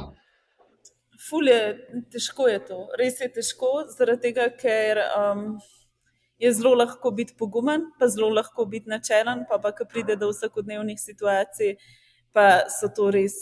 [1.32, 1.60] Uh ful je
[2.12, 5.46] težko je to, res je težko, zaradi tega, ker um,
[6.42, 10.28] je zelo lahko biti pogumen, pa zelo lahko biti načelen, pa pa, ko pride do
[10.32, 11.78] vsakodnevnih situacij,
[12.36, 13.38] pa so to res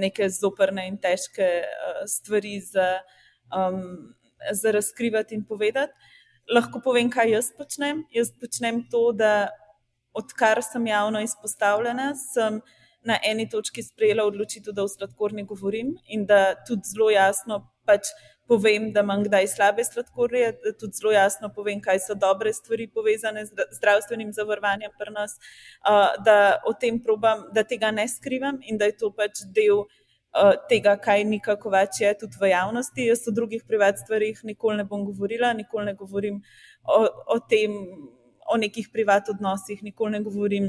[0.00, 2.88] neke zoprne in težke uh, stvari za,
[3.52, 4.14] um,
[4.52, 5.92] za razkrivati in povedati.
[6.52, 8.02] Lahko povem, kaj jaz počnem.
[8.12, 9.50] Jaz počnem to, da
[10.16, 12.60] odkar sem javno izpostavljena, sem
[13.04, 18.12] na eni točki sprejela odločitev, da o sladkorni govorim in da tudi zelo jasno pač
[18.48, 22.88] povem, da imam kdaj slabe sladkorje, da tudi zelo jasno povem, kaj so dobre stvari
[22.94, 25.36] povezane z zdravstvenim zavarovanjem pri nas,
[26.24, 29.84] da o tem probam, da tega ne skrivam in da je to pač del.
[30.68, 33.04] Tega, kaj nikako več je tudi v javnosti.
[33.06, 36.40] Jaz o drugih privat stvarih nikoli ne bom govorila, nikoli ne govorim
[36.82, 37.76] o, o tem,
[38.50, 40.66] o nekih privat odnosih, nikoli ne govorim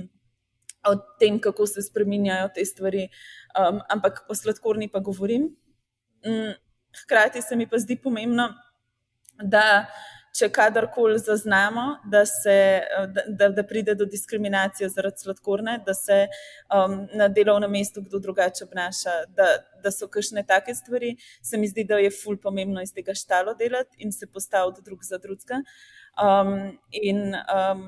[0.88, 3.08] o tem, kako se spremenjajo te stvari,
[3.60, 5.50] um, ampak o sladkorni pa govorim.
[6.26, 6.54] Um,
[7.04, 8.50] hkrati se mi pa zdi pomembno,
[9.44, 9.88] da
[10.36, 12.56] če kadarkoli zaznamo, da, se,
[13.40, 16.18] da, da pride do diskriminacije zaradi sladkorne, da se
[16.76, 19.48] um, na delovnem mestu kdo drugače obnaša, da,
[19.84, 23.56] da so kakšne take stvari, se mi zdi, da je ful pomembno iz tega štalo
[23.56, 25.62] delati in se postaviti drug za drugega
[26.20, 26.58] um,
[26.92, 27.88] in um,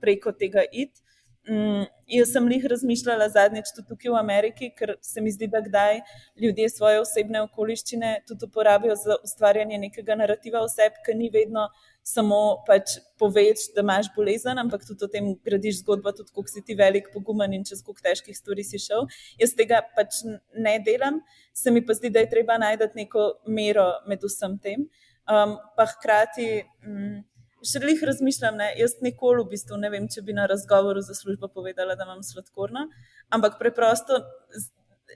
[0.00, 1.04] preko tega iti.
[1.48, 5.62] Mm, jaz sem jih razmišljala zadnjič tudi tukaj v Ameriki, ker se mi zdi, da
[5.64, 6.02] kdaj
[6.42, 11.64] ljudje svoje osebne okoliščine tudi uporabijo za ustvarjanje nekega narativa oseb, ki ni vedno
[12.04, 16.64] samo pač povedati, da imaš bolezen, ampak tudi o tem gradiš zgodbo, tudi koliko si
[16.66, 19.08] ti velik, pogumen in čez koliko težkih stvari si šel.
[19.40, 20.20] Jaz tega pač
[20.54, 21.22] ne delam,
[21.56, 24.90] se mi pa zdi, da je treba najti neko mero med vsem tem.
[25.30, 26.50] Um, pa hkrati.
[26.84, 27.24] Mm,
[27.66, 28.72] še jih razmišljam, ne?
[28.80, 32.22] jaz nikoli v bistvu ne vem, če bi na razgovoru za službo povedala, da imam
[32.24, 32.86] sladkorno,
[33.30, 34.20] ampak preprosto,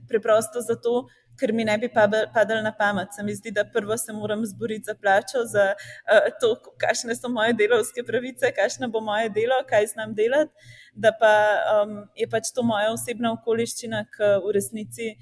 [0.08, 1.04] preprosto zato,
[1.40, 3.14] ker mi ne bi padal na pamet.
[3.14, 7.28] Se mi zdi, da prvo se moram zboriti za plačo, za uh, to, kakšne so
[7.28, 10.52] moje delovske pravice, kakšno bo moje delo, kaj znam delati,
[10.94, 11.34] da pa
[11.82, 15.14] um, je pač to moja osebna okoliščina, ki v resnici.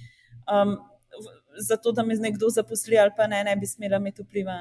[0.49, 0.81] Um,
[1.61, 4.55] Zato, da me nekdo zaposli, ali pa ne, ne bi smela imeti vpliva.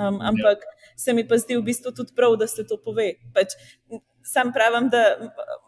[0.00, 0.64] Um, ampak
[0.96, 3.12] se mi pa zdi v bistvu tudi prav, da se to pove.
[3.34, 3.56] Pač,
[4.24, 5.04] sam pravim, da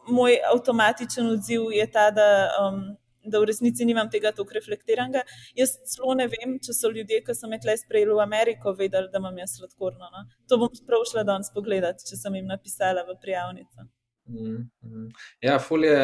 [0.09, 2.29] moj avtomatičen odziv je ta, da,
[2.62, 2.81] um,
[3.25, 5.25] da v resnici nimam tega tako reflektiranega.
[5.59, 9.11] Jaz celo ne vem, če so ljudje, ki so me tle sprejeli v Ameriko, vedeli,
[9.12, 10.09] da imam jaz sladkorno.
[10.14, 10.25] No?
[10.49, 13.88] To bom prav šla danes pogledati, če sem jim napisala v prijavnico.
[14.33, 15.09] Mm, mm.
[15.45, 16.01] Ja, ful je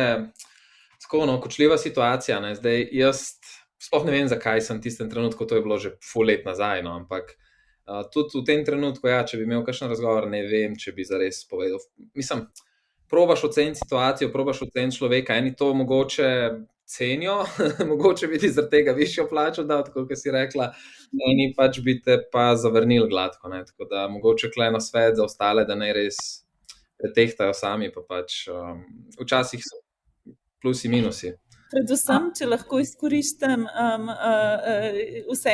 [1.02, 2.40] tako no, kočljiva situacija.
[2.44, 2.54] Ne?
[2.58, 3.24] Zdaj, jaz
[3.82, 6.82] sploh ne vem, zakaj sem v tistem trenutku, to je bilo že ful let nazaj,
[6.82, 6.96] no?
[6.98, 7.36] ampak
[7.88, 11.06] uh, tudi v tem trenutku, ja, če bi imel kakšen razgovor, ne vem, če bi
[11.08, 11.80] zares povedal.
[12.18, 12.46] Mislim,
[13.10, 16.28] probaš oceniti situacijo, probaš oceniti človeka, eni to mogoče
[16.88, 17.44] cenijo,
[17.90, 20.70] mogoče biti zaradi tega višjo plačo, da kot si rekla,
[21.30, 23.48] eni pač bi te pa zavrnili gladko.
[23.48, 23.64] Ne?
[23.64, 26.16] Tako da mogoče kleno svet za ostale, da ne res
[26.98, 28.82] pretehtajo sami, pa pač um,
[29.20, 29.82] včasih so
[30.62, 31.32] plusi, minusi.
[31.68, 34.94] Predvsem, če lahko izkoristim, um, uh, uh,
[35.28, 35.52] vse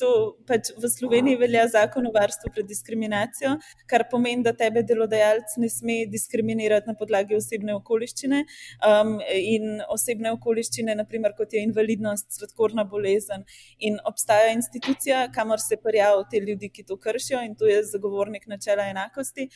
[0.00, 0.08] to
[0.48, 3.52] pač v Sloveniji velja zakon o varstvu pred diskriminacijo,
[3.86, 8.42] kar pomeni, da tebe delodajalec ne sme diskriminirati na podlagi osebne okoliščine.
[8.88, 13.46] Um, in osebne okoliščine, naprimer, kot je invalidnost, sladkorna bolezen.
[13.86, 18.50] In obstaja institucija, kamor se prijavijo te ljudi, ki to kršijo, in to je zagovornik
[18.50, 19.46] načela enakosti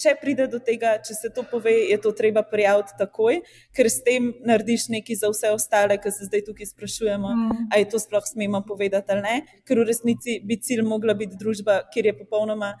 [0.00, 3.40] če pride do tega, če se to pove, je to treba prijaviti takoj,
[3.76, 7.66] ker s tem narediš nekaj za vse ostale, ki se zdaj tukaj sprašujemo, mm.
[7.74, 9.36] ali to sploh smemo povedati ali ne.
[9.68, 12.72] Ker v resnici bi cilj mogla biti družba, kjer je popolnoma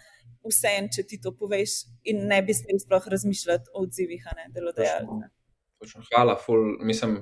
[0.46, 4.38] vse en, če ti to poveš, in ne bi smel sploh razmišljati o odzivih, a
[4.38, 5.28] ne delodajalca.
[6.10, 7.20] Hvala, ful, mislim,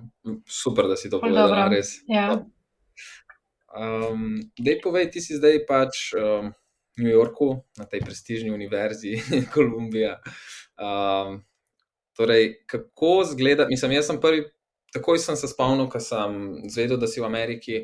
[0.50, 2.00] super, da si to povedala, res.
[2.10, 2.40] Ja.
[3.68, 6.08] Um, dej povej, ti si zdaj pač.
[6.18, 6.50] Um,
[6.98, 9.18] New Yorku, na tej prestižni univerzi,
[9.54, 10.18] Kolumbija.
[10.78, 11.42] Um,
[12.16, 14.44] torej, kako zgleda, mislim, jaz sem prvi,
[14.94, 17.80] takoj sem se spomnil, ko sem zvedel, da si v Ameriki,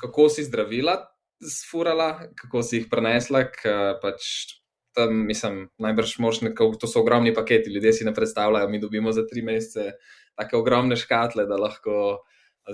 [0.00, 0.98] kako si zdravila
[1.40, 4.58] sfurala, kako si jih prenesla, ker pač
[4.96, 9.26] tam, mislim, najbrž možno, to so ogromni paketi, ljudje si ne predstavljajo, mi dobimo za
[9.26, 9.92] tri mesece
[10.34, 12.24] tako ogromne škatle, da lahko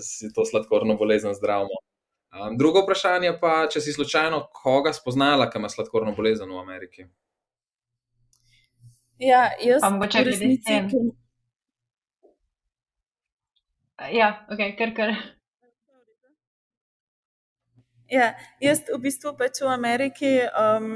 [0.00, 1.83] si to sladkorno bolezen zdravimo.
[2.34, 7.06] Um, drugo vprašanje pa, če si slučajno koga spoznala, ki ima sladkorno bolezen v Ameriki?
[9.22, 10.80] Ja, jaz sem mogoče resnici.
[14.10, 15.14] Ja, ok, kar kar.
[18.12, 20.88] Ja, jaz v bistvu pač v Ameriki um,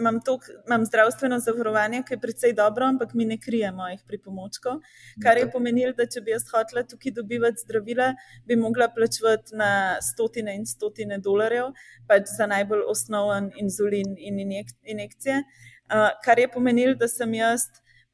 [0.00, 4.80] imam, tok, imam zdravstveno zavarovanje, ki je precej dobro, ampak mi ne krije mojih pripomočkov.
[5.22, 8.08] Kar je pomenilo, da če bi jaz hotela tukaj dobivati zdravila,
[8.50, 9.70] bi mogla plačevati na
[10.02, 11.70] stotine in stotine dolarjev,
[12.10, 15.44] pač za najbolj osnoven inzulin in injek, injekcije.
[15.86, 17.68] Uh, kar je pomenilo, da sem jaz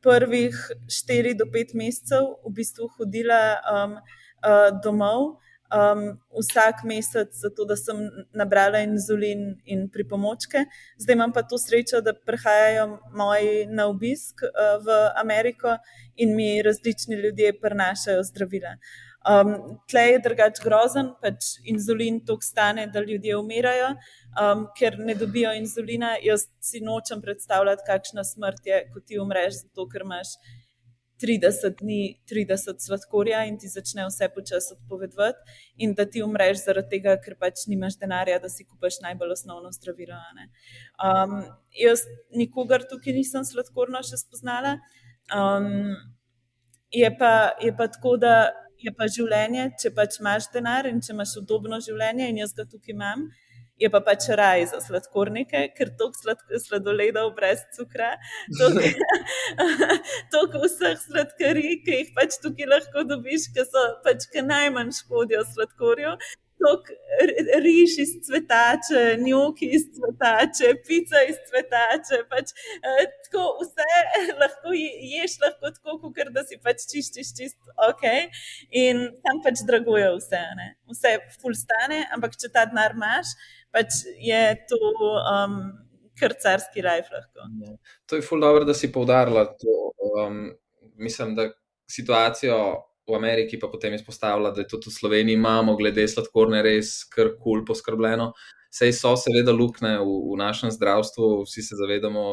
[0.04, 0.60] prvih
[0.92, 5.38] 4 do 5 mesecev v bistvu hodila um, uh, domov
[5.72, 7.96] um, vsak mesec, zato da sem
[8.34, 10.64] nabrala inzulin in pripomočke.
[10.98, 15.76] Zdaj imam pa to srečo, da prihajajo moji na obisk uh, v Ameriko
[16.16, 18.76] in mi različni ljudje prenašajo zdravila.
[19.26, 23.88] Um, tleh je drugač grozen, pač inzulin to stane, da ljudje umirajo,
[24.38, 26.12] um, ker ne dobijo inzulina.
[26.22, 30.36] Jaz si nočem predstavljati, kakšna smrt je, ko ti umreš, zato ker imaš
[31.22, 32.00] 30 dni,
[32.30, 37.38] 30 sladkorja in ti začne vse počasi odpovedovati, in da ti umreš zaradi tega, ker
[37.40, 40.18] pač nimaš denarja, da si kupaš najbolj osnovno zdravilo.
[41.00, 41.38] Um,
[41.76, 42.04] jaz
[42.36, 44.76] nikogar tukaj nisem sladkorno še spoznala.
[45.32, 45.96] Um,
[46.92, 48.36] je, pa, je pa tako, da
[48.82, 52.68] je pa življenje, če pač imaš denar in če imaš udobno življenje, in jaz ga
[52.68, 53.26] tukaj imam
[53.78, 58.14] je pa pač raj za sladkornike, ker toliko sladoledov brez cukra,
[60.32, 65.44] toliko vseh sladkarij, ki jih pač tukaj lahko dobiš, ki so pač ki najmanj škodijo
[65.52, 66.16] sladkorju.
[67.62, 72.22] Riž iz cvetače, njoki iz cvetače, pica iz cvetače.
[72.30, 73.90] Pač, eh, tako vse
[74.40, 77.58] lahko ješ, lahko tako, kot da si pač čistiš, čist
[77.90, 78.04] ok.
[78.70, 80.42] In tam pač draguje vse.
[80.56, 80.68] Ne?
[80.94, 81.12] Vse
[81.42, 83.36] ful stane, ampak če ta denar imaš,
[83.76, 84.80] pač je to
[85.20, 85.60] um,
[86.16, 87.12] kar carski life.
[87.12, 87.46] Lahko.
[87.60, 87.76] Ja.
[88.08, 89.78] To je ful dobro, da si poudarila to.
[90.16, 90.50] Um,
[90.96, 91.50] mislim, da
[91.90, 92.58] situacijo
[93.06, 97.36] v Ameriki pa potem izpostavila, da je tudi v Sloveniji imamo glede sladkorne res kar
[97.36, 98.32] kul cool poskrbljeno.
[98.72, 102.26] Sej so seveda lukne v, v našem zdravstvu, vsi se zavedamo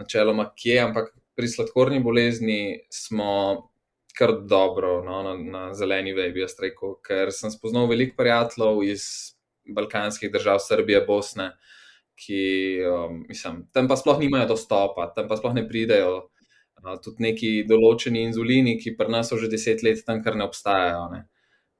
[0.00, 3.68] načeloma, kje, ampak pri sladkorni bolezni smo
[4.16, 8.80] kar dobro no, na, na zeleni veji, bi jaz rekel, ker sem spoznal veliko prijateljev
[8.88, 9.35] iz
[9.74, 11.50] balkanskih držav, Srbije, Bosne,
[12.16, 12.40] ki
[12.88, 16.14] um, mislim, tam pa sploh nimajo dostopa, tam pa sploh ne pridejo.
[16.82, 20.46] Uh, tudi neki določeni inzulini, ki pri nas so že deset let tam, kar ne
[20.46, 21.08] obstajajo.
[21.12, 21.24] Ne.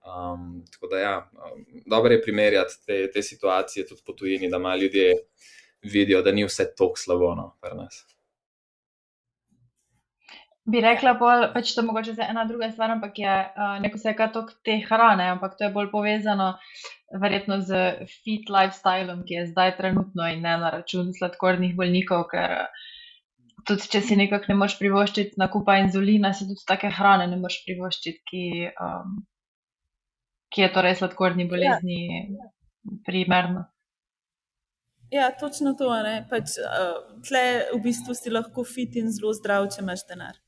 [0.06, 4.58] Um, tako da, ja, um, dobro je primerjati te, te situacije tudi po tujini, da
[4.58, 5.12] malo ljudje
[5.82, 8.04] vidijo, da ni vse tako slabo no, pri nas.
[10.66, 14.12] Bi rekla, bolj, pač to mogoče za ena druga stvar, ampak je uh, neko se
[14.18, 16.48] kaj tok te hrane, ampak to je bolj povezano
[17.22, 17.82] verjetno z
[18.24, 22.56] fit lifestylem, ki je zdaj trenutno in ne na račun sladkornih bolnikov, ker
[23.66, 27.60] tudi če si nekako ne moreš privoščiti nakupa inzulina, si tudi take hrane ne moreš
[27.68, 28.44] privoščiti, ki,
[28.82, 29.14] um,
[30.50, 32.48] ki je torej sladkorni bolezni ja.
[33.06, 33.68] primerno.
[35.14, 35.92] Ja, točno to.
[36.30, 40.42] Pač, uh, tle v bistvu si lahko fit in zelo zdrav, če imaš denar.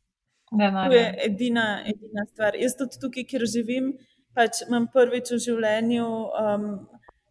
[0.52, 2.56] Denar to je edina, edina stvar.
[2.56, 3.92] Jaz tudi tukaj, kjer živim,
[4.36, 6.70] pač imam prvič v življenju um,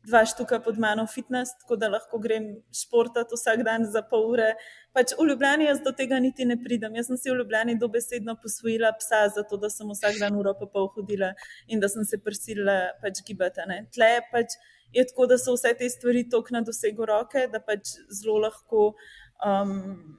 [0.07, 2.45] dva štuka pod mano fitness, tako da lahko grem
[2.81, 4.53] športati vsak dan za pol ure.
[4.95, 6.95] Pač v Ljubljani jaz do tega niti ne pridem.
[6.95, 10.69] Jaz sem si v Ljubljani dobesedno posvojila psa, zato da sem vsak dan uro pa
[10.71, 11.33] pol hodila
[11.67, 13.67] in da sem se prisilila pač gibati.
[13.93, 14.55] Tle pač
[14.95, 18.93] je tako, da so vse te stvari tako na dosegu roke, da pač zelo lahko,
[19.43, 20.17] um,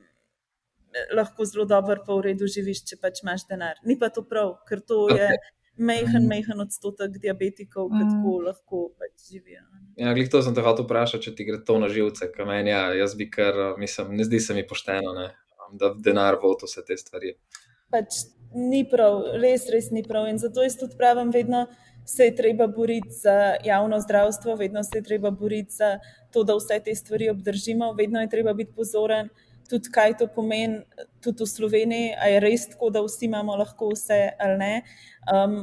[1.15, 3.79] lahko zelo dobro pa v redu živiš, če pač imaš denar.
[3.85, 5.31] Ni pa to prav, ker to je.
[5.31, 5.55] Okay.
[5.79, 8.09] Mehen, mehen odstotek diabetikov, ki mm.
[8.17, 9.61] tako lahko pač živijo.
[9.95, 12.73] Ja, glej, to sem te hotel vprašati, če ti gre to na živce, kaj meni,
[12.73, 15.29] ja, jaz bi kar, mislim, ne zdi se mi pošteno, ne,
[15.79, 17.37] da denar vodi vse te stvari.
[17.95, 18.25] Pač
[18.59, 20.27] ni prav, res, res ni prav.
[20.33, 21.69] In zato jaz tudi pravim vedno,
[22.09, 25.99] se je treba boriti za javno zdravstvo, vedno se je treba boriti za
[26.33, 29.29] to, da vse te stvari obdržimo, vedno je treba biti pozoren,
[29.69, 30.81] tudi kaj to pomeni,
[31.25, 34.73] tudi v Sloveniji, ali je res tako, da vsi imamo lahko vse ali ne.
[35.33, 35.59] Um,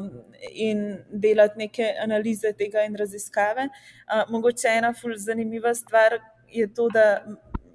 [0.52, 3.70] in delati neke analize tega in raziskave.
[4.06, 6.20] Uh, mogoče ena fulj zanimiva stvar
[6.52, 7.06] je to, da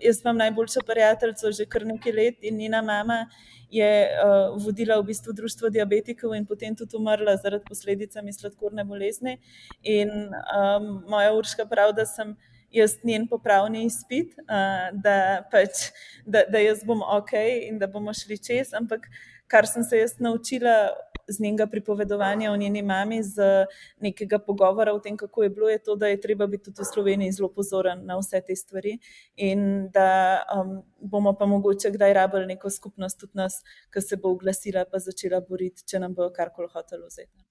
[0.01, 3.26] jaz imam najboljšo prijateljico že kar nekaj let in njena mama
[3.70, 9.39] je uh, vodila v bistvu društvo diabetikov in potem tudi umrla zaradi posledicami sladkorne bolezni.
[9.83, 12.35] In um, moja urška prav, da sem
[12.71, 15.91] jaz njen popravni izpit, uh, da, pač,
[16.27, 17.35] da, da jaz bom ok
[17.66, 19.09] in da bomo šli čez, ampak
[19.51, 20.91] kar sem se jaz naučila
[21.31, 23.66] z njenega pripovedovanja o njeni mami, z
[24.01, 26.85] nekega pogovora o tem, kako je bilo, je to, da je treba biti tudi v
[26.93, 28.99] Sloveniji zelo pozoren na vse te stvari
[29.37, 33.62] in da um, bomo pa mogoče kdaj rabili neko skupnost tudi nas,
[33.95, 37.45] ki se bo oglasila in začela boriti, če nam bo karkoli hotel vzeti.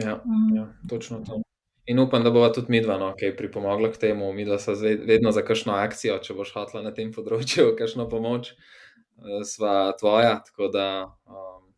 [0.00, 0.56] Ja, mhm.
[0.56, 1.42] ja, točno to.
[1.86, 4.74] In upam, da bo tudi midva, no, ki je pripomogla k temu, mi da so
[4.80, 10.38] vedno za kakšno akcijo, če boš hotla na tem področju, kakšno pomoč, eh, sva tvoja.
[10.46, 10.86] Tako da
[11.26, 11.70] um,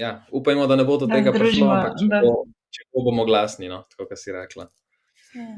[0.00, 2.34] ja, upajmo, da ne bo do tega prišlo, ampak če, bo,
[2.74, 4.68] če bo, bomo glasni, no, tako kot si rekla.
[5.34, 5.52] Ja.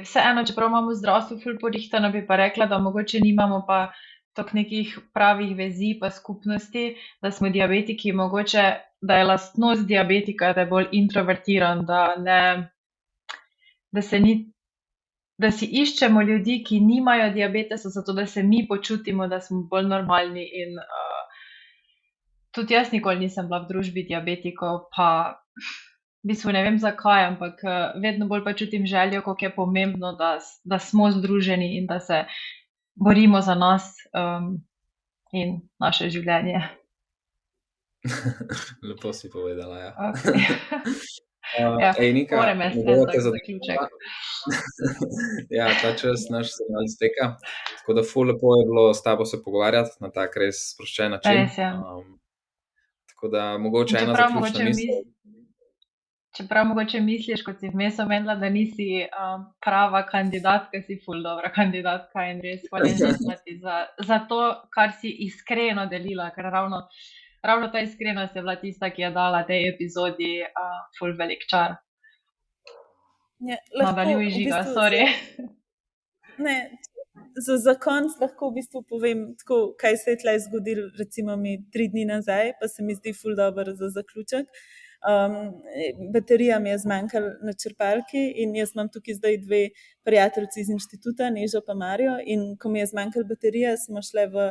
[0.00, 3.88] Vseeno, čeprav imamo zdravstvo ful porihtano, bi pa rekla, da mogoče nimamo pa
[4.38, 8.66] tok nekih pravih vezi pa skupnosti, da smo diabetiki, mogoče,
[9.00, 12.40] da je lastnost diabetika, da je bolj introvertiran, da, ne,
[13.92, 14.38] da ni.
[15.40, 19.86] Da si iščemo ljudi, ki nimajo diabetesa, zato da se mi počutimo, da smo bolj
[19.88, 21.20] normalni in uh,
[22.50, 25.40] tudi jaz nikoli nisem bila v družbi diabetikov, pa
[26.20, 30.12] v bistvu ne vem zakaj, ampak eh, vedno bolj pa čutim željo, kako je pomembno,
[30.18, 32.24] da, da smo združeni in da se
[32.94, 34.60] borimo za nas um,
[35.32, 36.60] in naše življenje.
[38.88, 39.78] Lepo si povedala.
[39.78, 39.90] Ja.
[40.10, 40.40] Okay.
[41.58, 41.94] Uh, ja,
[42.36, 43.80] Moram me spomniti za zaključek.
[45.58, 47.36] ja, ta čas naš se malo izteka.
[47.78, 51.32] Tako da, fu lepo je bilo s tabo se pogovarjati na tak res sproščen način.
[51.32, 51.74] Res, ja.
[51.74, 52.20] um,
[53.10, 55.02] Tako da mogoče ena zaključna misel.
[56.36, 61.50] Čeprav mogoče misliš, kot si vmes omenila, da nisi um, prava kandidatka, si ful dobra
[61.52, 64.38] kandidatka in res hvaležna ti za, za to,
[64.74, 66.84] kar si iskreno delila, ker ravno,
[67.42, 71.78] ravno ta iskrenost je bila tista, ki je dala tej epizodi uh, ful velik čar.
[73.40, 75.04] Ja, Nadaljuj žiga, v bistvu, sorry.
[76.40, 76.56] Ne,
[77.46, 81.56] za, za konec lahko v bistvu povem, tako, kaj se je tleh zgodilo, recimo mi
[81.72, 84.48] tri dni nazaj, pa se mi zdi ful dobro za zaključek.
[85.00, 85.36] Um,
[86.12, 89.60] baterija mi je zmanjkala na črpalki in jaz imam tukaj zdaj dve
[90.04, 92.18] prijateljici iz inštituta, Nežo pa Marijo.
[92.26, 94.50] In ko mi je zmanjkala baterija, smo šli v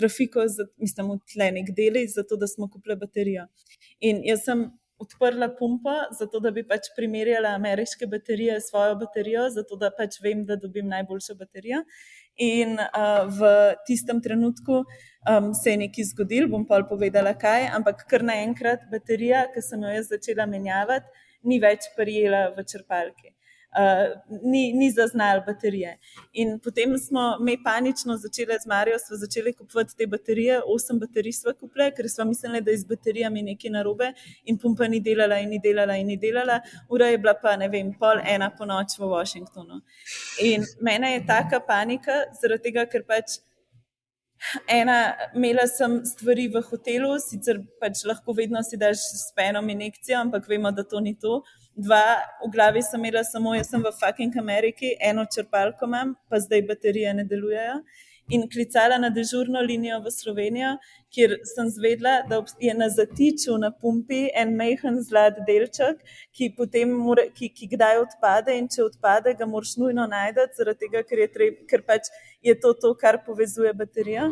[0.00, 0.48] trafiko,
[0.80, 3.46] mislim, v tlenih delih, zato da smo kupili baterijo.
[4.00, 4.70] In jaz sem
[5.00, 10.18] odprla pumpo, zato da bi pač primerjala ameriške baterije s svojo baterijo, zato da pač
[10.24, 11.80] vem, da dobim najboljšo baterijo.
[12.40, 13.50] In uh, v
[13.88, 19.46] tistem trenutku um, se je nekaj zgodilo, bom pa povedala kaj, ampak kar naenkrat baterija,
[19.54, 23.32] ki sem jo jaz začela menjavati, ni več prijela v črpalki
[23.76, 25.98] uh, ni, ni zaznal baterije.
[26.32, 31.32] In potem smo mi panično začeli z Marijo, smo začeli kupovati te baterije, osem baterij
[31.32, 34.12] smo kupili, ker smo mislili, da je z baterijami nekaj narobe
[34.44, 36.60] in pumpa ni delala in ni delala in ni delala.
[36.88, 39.80] Ura je bila pa, ne vem, pol ena po noč v Washingtonu.
[40.42, 43.38] In mene je taka panika, zaradi tega, ker pač.
[44.72, 50.16] Ena, imela sem stvari v hotelu, sicer pač lahko vedno si daš s penom injekcijo,
[50.16, 51.42] ampak vemo, da to ni to
[51.84, 52.04] dva,
[52.44, 56.66] v glavi sem imela samo, jaz sem v fucking Ameriki, eno črpalko imam, pa zdaj
[56.68, 57.80] baterije ne delujejo.
[58.30, 60.76] in klicala na dežurno linijo v Slovenijo,
[61.14, 65.98] kjer sem zvedla, da je na zatiču na pumpi en mehen zlat delček,
[66.30, 66.52] ki
[66.86, 71.18] more, ki, ki kdaj odpade in če odpade, ga moraš nujno najti, zaradi tega, ker,
[71.18, 72.12] je, treb, ker pač
[72.42, 74.30] je to to, kar povezuje baterijo.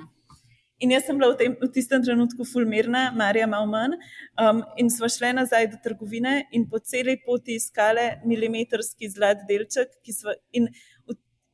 [0.79, 3.97] In jaz sem bila v, tem, v tistem trenutku fulmirna, Marija malo manj.
[4.39, 9.97] Um, in smo šli nazaj do trgovine in po celi poti iskali milimetrski zlat delček.
[10.15, 10.69] Sva, in,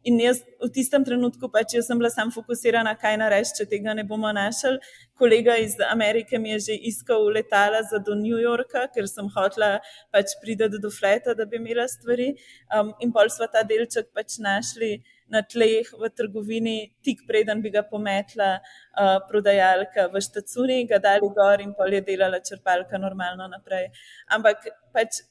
[0.04, 3.96] in jaz v tistem trenutku, pač jaz sem bila sam fokusirana, kaj narediti, če tega
[3.96, 4.76] ne bomo našli.
[5.16, 9.78] Kolega iz Amerike mi je že iskal letala za do New Yorka, ker sem hotela
[10.12, 12.34] pač priti do fleta, da bi imela stvari.
[12.76, 14.98] Um, in pol smo ta delček pač našli
[15.28, 21.30] na tleh v trgovini, tik preden bi ga pometla uh, prodajalka v štacuni, ga dali
[21.36, 23.88] gor in pol je delala črpalka normalno naprej.
[24.36, 25.22] Ampak pač,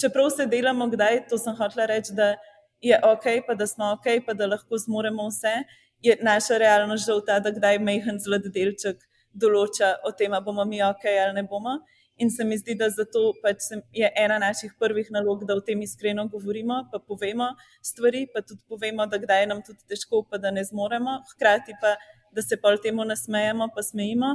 [0.00, 2.34] čeprav se delamo kdaj, to sem hotela reči, da
[2.80, 5.54] je ok, pa da smo ok, pa da lahko zmoremo vse,
[6.02, 9.04] je naša realnost žal ta, da kdaj mehen zlad delček
[9.36, 11.78] določa o tem, bomo mi ok ali ne bomo.
[12.18, 15.82] In se mi zdi, da zato pač je ena naših prvih nalog, da o tem
[15.84, 17.50] iskreno govorimo, pa povemo
[17.84, 21.76] stvari, pa tudi povemo, da kdaj je nam tudi težko, pa da ne zmoremo, hkrati
[21.80, 21.92] pa,
[22.32, 24.32] da se pa temu nasmejemo, pa smejimo,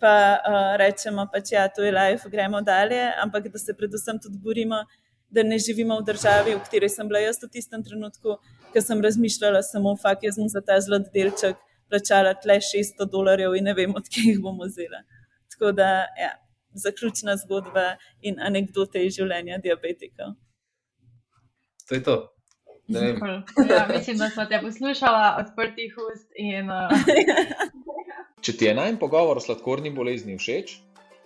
[0.00, 4.38] pa uh, rečemo, pač ja, to je life, gremo dalje, ampak da se predvsem tudi
[4.38, 4.84] borimo,
[5.32, 8.36] da ne živimo v državi, v kateri sem bila jaz v tistem trenutku,
[8.76, 11.56] ker sem razmišljala samo, fakt, jaz sem za ta zlot delček
[11.88, 15.00] plačala tle 600 dolarjev in ne vem, odkje jih bomo vzela.
[15.48, 16.34] Tako da, ja
[16.74, 20.34] zaključna zgodba in anekdote iz življenja diabetikov.
[21.88, 22.16] To je to.
[22.88, 26.28] Ja, mislim, da smo te poslušali odprtih ust.
[26.36, 26.90] In, uh...
[28.44, 30.76] Če ti je najmen pogovor o sladkorni bolezni všeč,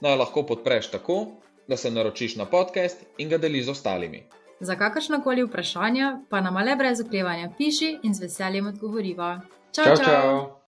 [0.01, 1.25] naj lahko podpreš tako,
[1.69, 4.23] da se naročiš na podcast in ga deliš z ostalimi.
[4.61, 9.41] Za kakršno koli vprašanje pa nam le brez oklevanja piši in z veseljem odgovoriva.
[9.73, 10.05] Čau, čau!
[10.05, 10.49] čau.